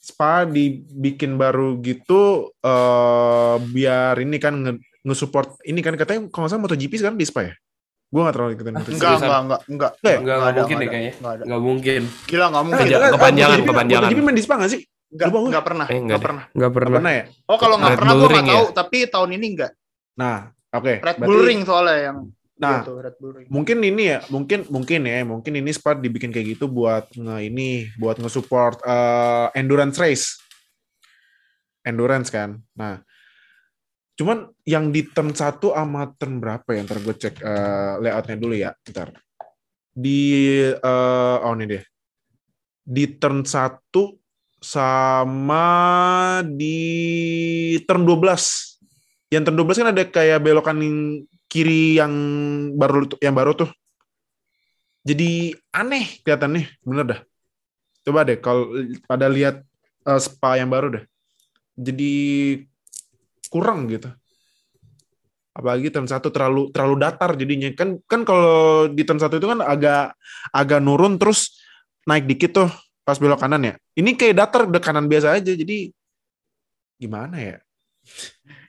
[0.01, 6.51] Spa dibikin baru gitu eh biar ini kan nge- nge-support ini kan katanya kalau nggak
[6.51, 7.53] salah MotoGP kan di Spa ya?
[8.11, 8.91] Gue nggak terlalu ikutin MotoGP.
[8.91, 9.61] Enggak, enggak, enggak, enggak.
[9.71, 10.19] Nggak ya?
[10.19, 11.13] Nggak, nggak ada, mungkin deh kayaknya.
[11.15, 11.43] nggak ada.
[11.47, 12.85] nggak mungkin Gila, nggak mungkin.
[12.85, 14.03] Eh, Kepanjangan, eh, kepanjangan.
[14.11, 14.81] MotoGP main di Spa nggak sih?
[15.11, 15.85] Enggak, enggak pernah.
[15.87, 16.43] Eh, enggak Enggak pernah.
[16.43, 17.23] nggak Nggak pernah pernah ya?
[17.47, 18.53] Oh, kalau nggak Red pernah gue nggak Ring ya?
[18.53, 19.71] tahu, tapi tahun ini enggak.
[20.19, 20.37] Nah,
[20.71, 20.93] oke.
[20.99, 22.17] Red Bull Ring soalnya yang
[22.61, 23.47] Nah, tuh, Red Bull Ring.
[23.49, 27.89] mungkin ini ya mungkin mungkin ya mungkin ini Spa dibikin kayak gitu buat nge ini
[27.97, 30.37] buat nge-support eh, endurance race
[31.81, 33.01] endurance kan nah
[34.21, 38.53] cuman yang di turn 1 sama turn berapa ya ntar gue cek eh, layoutnya dulu
[38.53, 39.17] ya ntar
[39.91, 40.21] di
[40.69, 41.83] eh, oh ini deh
[42.85, 43.89] di turn 1
[44.61, 45.65] sama
[46.45, 46.77] di
[47.89, 48.71] turn 12
[49.33, 50.77] yang turn 12 kan ada kayak belokan
[51.51, 52.13] kiri yang
[52.79, 53.71] baru yang baru tuh.
[55.03, 57.19] Jadi aneh kelihatannya, bener dah.
[58.07, 58.71] Coba deh kalau
[59.03, 59.59] pada lihat
[60.07, 61.03] eh, spa yang baru dah.
[61.75, 62.13] Jadi
[63.51, 64.07] kurang gitu.
[65.51, 67.67] Apalagi turn satu terlalu terlalu datar jadinya.
[67.75, 70.15] Kan kan kalau di turn satu itu kan agak
[70.55, 71.59] agak nurun terus
[72.07, 72.69] naik dikit tuh
[73.03, 73.73] pas belok kanan ya.
[73.93, 75.51] Ini kayak datar udah kanan biasa aja.
[75.51, 75.91] Jadi
[76.95, 77.57] gimana ya?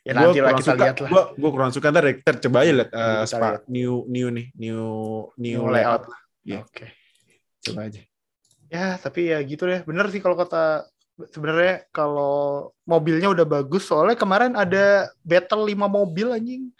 [0.02, 1.10] Ya nanti Gua lah kurang kita suka- lihat lah.
[1.14, 3.62] Gua, gua kurang suka ntar, deh, ntar coba aja lihat Kita spa lihat.
[3.70, 4.82] new new nih new
[5.38, 6.02] new, New layout.
[6.10, 6.42] layout.
[6.42, 6.58] Iya.
[6.66, 6.86] Oke.
[7.62, 8.02] Coba aja.
[8.66, 9.86] Ya, tapi ya gitu deh.
[9.86, 16.28] Bener sih kalau kata sebenarnya kalau mobilnya udah bagus soalnya kemarin ada battle 5 mobil
[16.32, 16.72] anjing.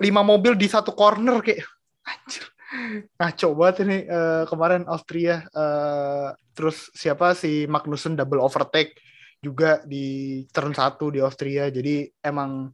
[0.00, 1.64] Lima mobil di satu corner kayak
[2.08, 2.44] anjir.
[3.20, 8.96] Ngaco banget ini eh, kemarin Austria eh, terus siapa si Magnussen double overtake
[9.44, 11.68] juga di turn 1 di Austria.
[11.68, 12.72] Jadi emang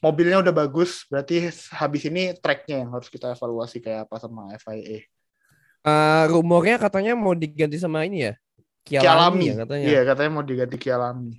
[0.00, 5.04] mobilnya udah bagus, berarti habis ini tracknya yang harus kita evaluasi kayak apa sama FIA.
[5.86, 8.34] Eh, rumornya katanya mau diganti sama ini ya.
[8.88, 9.44] Kialami, Kialami.
[9.44, 9.84] ya katanya.
[9.86, 11.32] Iya, katanya mau diganti Kialami.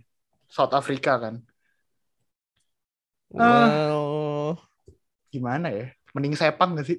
[0.45, 1.35] South Africa kan.
[3.29, 4.57] Well,
[5.29, 5.93] Gimana ya?
[6.17, 6.97] Mending Sepang gak sih?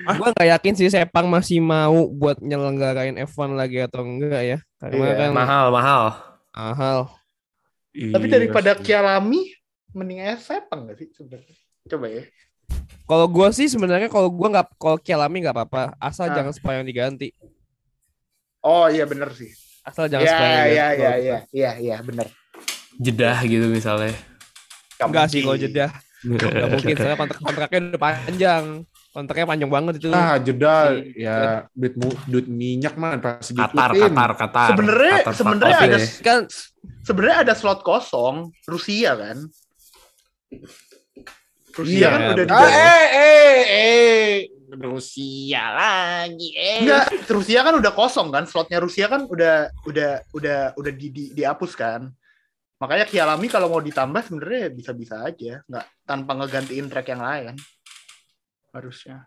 [0.20, 4.58] gue nggak yakin sih Sepang masih mau buat nyelenggarain F1 lagi atau enggak ya.
[4.76, 6.04] Karena Iya, kan mahal mahal
[6.52, 7.00] mahal.
[7.92, 8.84] Tapi Iya daripada sih.
[8.84, 9.40] Kialami,
[9.92, 11.56] mending Sepang gak sih sebenarnya?
[11.88, 12.24] Coba ya.
[13.04, 16.36] Kalau gua sih sebenarnya kalau gua nggak kalau Kialami nggak apa-apa, asal Ah.
[16.36, 17.32] jangan Sepang yang diganti.
[18.60, 19.48] Oh iya bener sih.
[19.80, 22.26] Asal jangan Iya Sepang yang iya iya iya iya iya bener.
[22.96, 24.12] Jedah gitu misalnya.
[25.00, 25.72] Enggak sih kalau mungkin.
[25.72, 25.86] jeda.
[26.20, 28.64] Enggak mungkin soalnya kontrak kontraknya udah panjang.
[29.10, 30.08] Kontraknya panjang banget itu.
[30.12, 33.90] Ah, jeda Si- ya duit mu, duit minyak mah pasti Qatar.
[33.90, 34.68] Qatar, Qatar.
[34.70, 36.06] Sebenarnya sebenarnya ada ya.
[36.20, 36.38] Kan
[37.02, 39.36] sebenarnya ada slot kosong Rusia kan.
[41.72, 42.08] Rusia Iya.
[42.10, 44.30] kan udah di Ah, eh, eh, eh.
[44.70, 46.82] Rusia lagi, eh.
[46.86, 51.24] Enggak, Rusia kan udah kosong kan, slotnya Rusia kan udah udah udah udah di, di,
[51.34, 52.06] dihapus kan.
[52.80, 57.54] Makanya Kialami kalau mau ditambah sebenarnya bisa-bisa aja, nggak tanpa ngegantiin track yang lain.
[58.72, 59.26] Harusnya.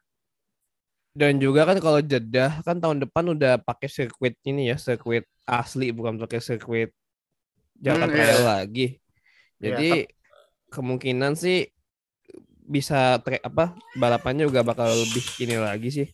[1.14, 5.94] dan juga kan kalau Jeddah kan tahun depan udah pakai sirkuit ini ya, sirkuit asli
[5.94, 6.90] bukan pakai sirkuit
[7.78, 8.42] Jakarta Hmm, Raya iya.
[8.42, 8.88] lagi.
[9.62, 9.90] Jadi
[10.74, 11.70] kemungkinan sih
[12.66, 16.08] bisa track apa balapannya juga bakal lebih ini lagi sih.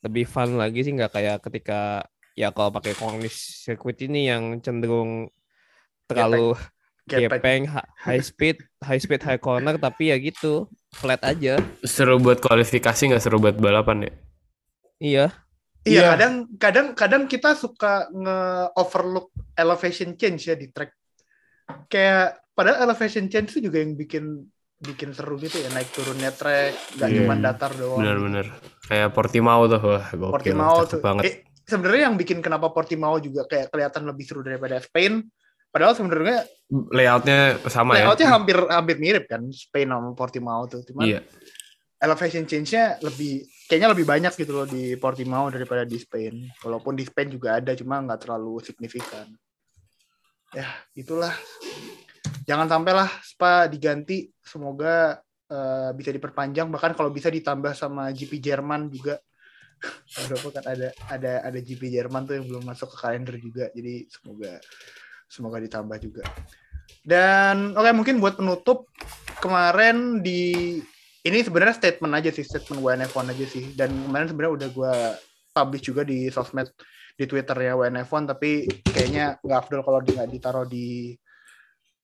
[0.00, 2.04] Lebih fun lagi sih nggak kayak ketika
[2.38, 5.28] ya kalau pakai kondisi sirkuit ini yang cenderung
[6.08, 6.56] terlalu
[7.10, 7.66] gepeng,
[7.98, 11.58] high speed, high speed, high corner tapi ya gitu, flat aja.
[11.82, 14.12] Seru buat kualifikasi nggak seru buat balapan ya?
[15.00, 15.26] Iya.
[15.80, 16.02] Iya, Iya.
[16.12, 20.92] kadang kadang kadang kita suka nge-overlook elevation change ya di track.
[21.88, 24.44] Kayak padahal elevation change itu juga yang bikin
[24.80, 27.16] bikin seru gitu ya naik turunnya track, nggak Iya.
[27.20, 28.00] cuma datar doang.
[28.00, 28.46] Bener-bener.
[28.88, 30.32] Kayak Portimao tuh, wah gokil.
[30.32, 31.00] Portimao tuh.
[31.00, 31.22] banget.
[31.22, 35.28] Eh, sebenarnya yang bikin kenapa Portimao juga kayak kelihatan lebih seru daripada Spain.
[35.70, 36.42] Padahal sebenarnya
[36.90, 38.08] Layoutnya sama ya?
[38.08, 40.82] layoutnya hampir hampir mirip kan Spain sama Portimao tuh.
[40.82, 41.20] Cuman Iya.
[42.00, 46.48] elevation change-nya lebih kayaknya lebih banyak gitu loh di Portimao daripada di Spain.
[46.58, 49.28] Walaupun di Spain juga ada cuma nggak terlalu signifikan.
[50.50, 50.66] Ya,
[50.96, 51.30] itulah.
[52.50, 54.26] Jangan sampailah Spa diganti.
[54.42, 59.22] Semoga eh, bisa diperpanjang bahkan kalau bisa ditambah sama GP Jerman juga.
[60.18, 63.70] Beberapa kan ada ada ada GP Jerman tuh yang belum masuk ke kalender juga.
[63.70, 64.58] Jadi semoga
[65.30, 66.26] semoga ditambah juga.
[67.06, 68.90] Dan oke mungkin buat penutup
[69.38, 70.82] kemarin di
[71.22, 74.94] ini sebenarnya statement aja sih statement WNF1 aja sih dan kemarin sebenarnya udah gue
[75.52, 76.68] publish juga di sosmed
[77.14, 81.12] di twitternya WNF1 tapi kayaknya nggak afdol kalau nggak ditaruh di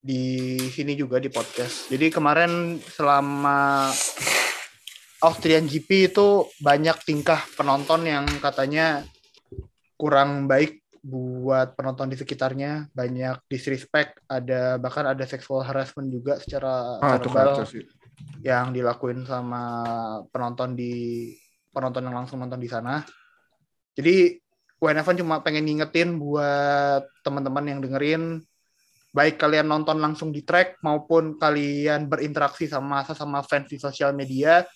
[0.07, 1.91] di sini juga di podcast.
[1.91, 3.91] Jadi kemarin selama
[5.27, 9.03] Austrian GP itu banyak tingkah penonton yang katanya
[9.99, 12.87] kurang baik buat penonton di sekitarnya.
[12.95, 17.67] Banyak disrespect ada bahkan ada sexual harassment juga secara Ah, verbal
[18.47, 19.83] yang dilakuin sama
[20.31, 21.35] penonton di
[21.75, 23.03] penonton yang langsung nonton di sana.
[23.99, 24.39] Jadi
[24.79, 28.45] WNF cuma pengen ngingetin buat teman-teman yang dengerin
[29.17, 34.13] baik kalian nonton langsung di track maupun kalian berinteraksi sama masa sama fans di sosial
[34.13, 34.69] media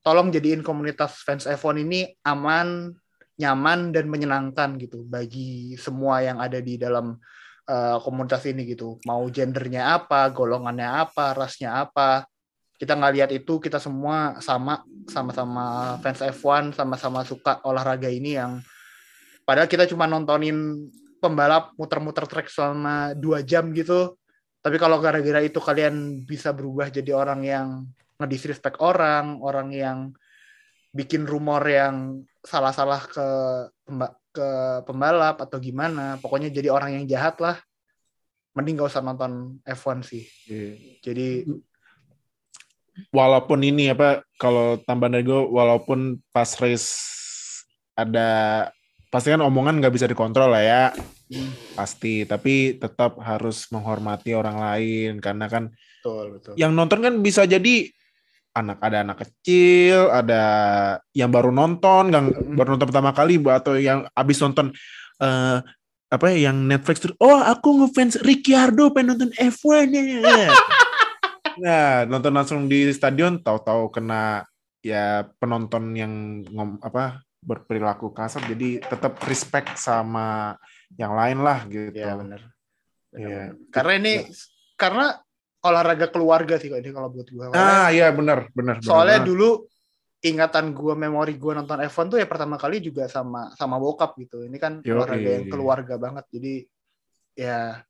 [0.00, 2.94] tolong jadiin komunitas fans F1 ini aman,
[3.36, 7.18] nyaman dan menyenangkan gitu bagi semua yang ada di dalam
[7.66, 9.02] uh, komunitas ini gitu.
[9.02, 12.22] Mau gendernya apa, golongannya apa, rasnya apa,
[12.78, 18.62] kita nggak lihat itu kita semua sama sama-sama fans F1 sama-sama suka olahraga ini yang
[19.42, 20.86] padahal kita cuma nontonin
[21.26, 24.14] pembalap muter-muter track selama dua jam gitu.
[24.62, 27.66] Tapi kalau gara-gara itu kalian bisa berubah jadi orang yang
[28.16, 29.98] ngedisrespect orang orang yang
[30.94, 33.28] bikin rumor yang salah-salah ke
[33.84, 34.48] pemba- ke
[34.88, 37.58] pembalap atau gimana pokoknya jadi orang yang jahat lah.
[38.56, 40.24] Mending gak usah nonton F1 sih.
[40.48, 40.72] Iya.
[41.04, 41.44] jadi
[43.12, 46.88] walaupun ini apa kalau tambahan dari gue walaupun pas race
[47.96, 48.28] ada
[49.12, 50.82] pasti kan omongan nggak bisa dikontrol lah ya
[51.74, 56.54] pasti tapi tetap harus menghormati orang lain karena kan betul betul.
[56.54, 57.90] yang nonton kan bisa jadi
[58.54, 60.42] anak ada anak kecil ada
[61.10, 64.70] yang baru nonton yang baru nonton pertama kali atau yang abis nonton
[65.18, 65.58] eh
[66.06, 70.22] apa ya yang Netflix terus oh aku ngefans Ricciardo pengen nonton F1 ya
[71.66, 74.46] nah nonton langsung di stadion tahu-tahu kena
[74.86, 80.54] ya penonton yang ngom, apa berperilaku kasar jadi tetap respect sama
[80.94, 82.40] yang lain lah gitu Iya benar.
[83.16, 83.42] Iya.
[83.74, 84.12] Karena ini
[84.78, 85.06] karena
[85.64, 87.50] olahraga keluarga sih kalau ini kalau buat gua.
[87.56, 88.86] ah iya benar benar benar.
[88.86, 89.28] Soalnya benar.
[89.28, 89.48] dulu
[90.22, 94.46] ingatan gua memori gua nonton F1 tuh ya pertama kali juga sama sama bokap gitu.
[94.46, 94.94] Ini kan Yoi.
[94.94, 96.24] olahraga yang keluarga banget.
[96.30, 96.54] Jadi
[97.36, 97.82] ya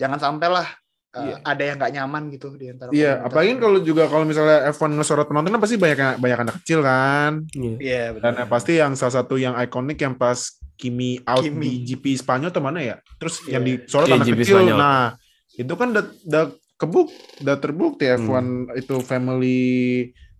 [0.00, 0.68] jangan sampai lah
[1.16, 1.34] uh, Iya.
[1.44, 5.26] ada yang nggak nyaman gitu di antara Iya, apalagi kalau juga kalau misalnya F1 ngesorot
[5.28, 7.44] penonton kan pasti banyak banyak anak kecil kan.
[7.52, 7.74] Iya.
[7.80, 8.48] Iya Dan benar.
[8.48, 11.60] pasti yang salah satu yang ikonik yang pas Kimi out Kimi.
[11.60, 12.96] di GP Spanyol atau mana ya?
[13.14, 13.52] Terus Iya.
[13.52, 14.56] yang disorot Iya, anak GP kecil.
[14.56, 14.76] Spanyol.
[14.76, 15.04] Nah,
[15.52, 17.08] itu kan udah udah kebuk,
[17.38, 18.16] udah terbukti Hmm.
[18.18, 19.60] F1 itu family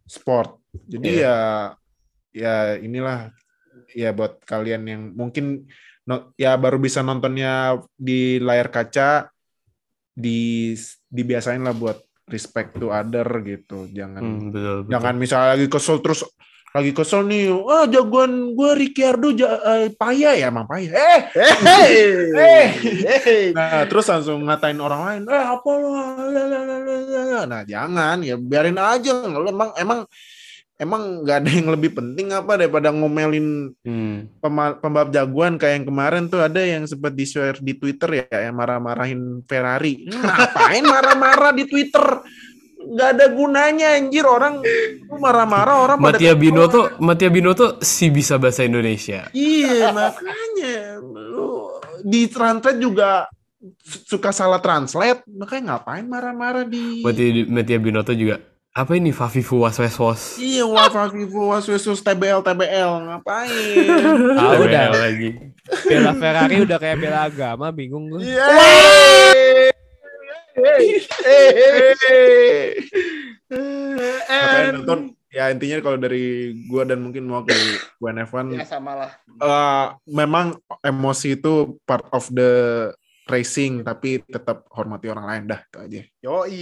[0.02, 0.56] sport.
[0.82, 1.20] Jadi Iya.
[1.20, 1.36] ya
[2.32, 3.28] ya inilah
[3.90, 5.66] ya buat kalian yang mungkin
[6.02, 9.28] no- ya baru bisa nontonnya di layar kaca
[10.10, 10.72] di
[11.06, 13.84] dibiasain lah buat respect to other gitu.
[13.88, 14.90] Jangan Hmm, betul, betul.
[14.90, 16.22] jangan misalnya lagi kesel terus
[16.70, 20.94] lagi kesel nih, ah jagoan gue Ricciardo ja, eh, payah ya emang payah.
[20.94, 21.20] Eh,
[21.66, 21.98] Hey,
[22.30, 22.66] Eh.
[23.18, 23.42] hey.
[23.58, 25.70] Nah, terus langsung ngatain orang lain, eh apa?
[26.30, 27.42] Lalalala.
[27.42, 29.10] Nah, jangan ya biarin aja.
[29.26, 30.06] Lu emang emang
[30.78, 34.30] emang nggak ada yang lebih penting apa daripada ngomelin Hmm.
[34.40, 38.54] pembalap jagoan kayak yang kemarin tuh ada yang sempat di share di Twitter ya yang
[38.54, 40.06] marah-marahin Ferrari.
[40.06, 42.22] Ngapain marah-marah di Twitter?
[42.80, 44.64] Nggak ada gunanya anjir orang
[45.12, 49.28] marah-marah orang pada Mattia Binotto, Mattia Binotto si bisa bahasa Indonesia.
[49.30, 53.28] Iya, makanya lu di translate juga
[53.78, 59.60] su- suka salah translate, makanya ngapain marah-marah di Mattia, Mattia Binotto juga apa ini Fafifu
[59.60, 60.22] was was was.
[60.38, 63.50] Iya, Wafa Vivo Waswesus TBL TBL ngapain?
[64.40, 64.94] Ah, udah.
[64.94, 65.30] lagi.
[65.84, 68.24] Bela Ferrari udah kayak bela agama, bingung gue.
[70.60, 71.00] Iya.
[74.30, 75.00] Makanya nonton
[75.30, 77.54] ya intinya kalau dari gua dan mungkin mau ke
[77.98, 79.10] WNF1 Ya sama lah.
[79.38, 82.52] eh, memang emosi itu part of the
[83.26, 86.60] racing tapi tetap hormati orang lain dah itu aja Yoi.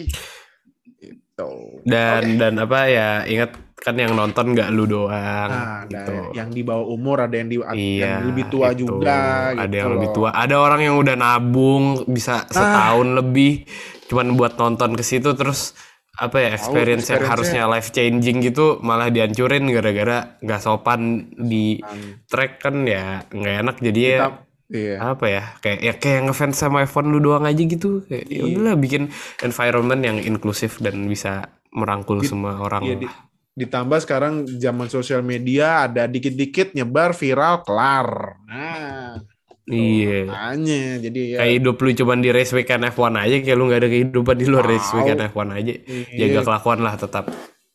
[0.98, 1.52] gitu.
[1.86, 6.14] Dan dan apa ya ingat kan yang nonton nggak lu doang Nah, ada gitu.
[6.34, 8.84] yang di bawah umur, ada yang di Iya, yang lebih tua itu.
[8.84, 9.14] juga.
[9.50, 10.16] Ada gitu yang lebih loh.
[10.18, 10.28] tua.
[10.30, 13.64] Ada orang yang udah nabung bisa setahun lebih,
[14.06, 15.72] cuman buat nonton ke situ terus
[16.14, 21.00] apa ya experience yang harusnya life changing gitu malah dihancurin gara-gara nggak sopan
[21.32, 21.78] di
[22.26, 24.18] track kan ya nggak enak jadi ya
[24.66, 24.94] iya.
[24.98, 28.50] apa ya kayak ya kayak ngefans sama F1 lu doang aja gitu kayak ya Iya.
[28.50, 33.12] udahlah bikin environment yang inklusif dan bisa merangkul semua orang Iya, di-.
[33.58, 38.38] Ditambah sekarang zaman sosial media ada dikit-dikit nyebar viral kelar.
[38.44, 39.18] Nah,
[39.66, 43.66] iya makanya jadi ya kayak hidup lu cuman di race weekend F1 aja kayak lu
[43.66, 44.96] nggak ada kehidupan di luar race Tahu.
[44.96, 46.16] weekend F1 aja Iya.
[46.24, 47.24] jaga kelakuan lah tetap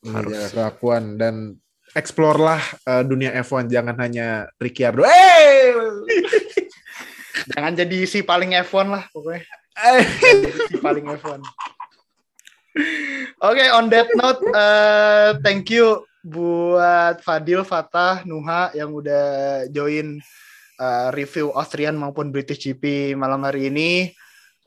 [0.04, 1.34] harus Iya, kelakuan dan
[1.92, 5.06] explore lah eh, dunia F1 jangan hanya Ricciardo.
[5.12, 5.70] Eh,
[7.46, 9.42] Jangan jadi si paling F1 lah pokoknya.
[9.76, 10.02] eh.
[10.66, 11.38] si paling F1.
[13.44, 20.18] Oke, on that note, eh, thank you buat Fadil, Fatah, Nuha yang udah join
[20.80, 24.10] eh, review Austrian maupun British GP malam hari ini.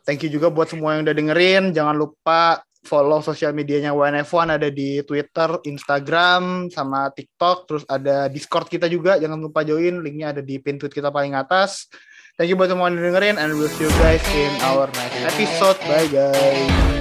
[0.07, 1.75] Thank you juga buat semua yang udah dengerin.
[1.75, 7.67] Jangan lupa follow sosial medianya WNF1 ada di Twitter, Instagram, sama TikTok.
[7.67, 9.19] Terus ada Discord kita juga.
[9.19, 9.99] Jangan lupa join.
[9.99, 11.91] Linknya ada di pin tweet kita paling atas.
[12.39, 15.75] Thank you buat semua yang dengerin and we'll see you guys in our next episode.
[15.89, 16.96] Bye guys.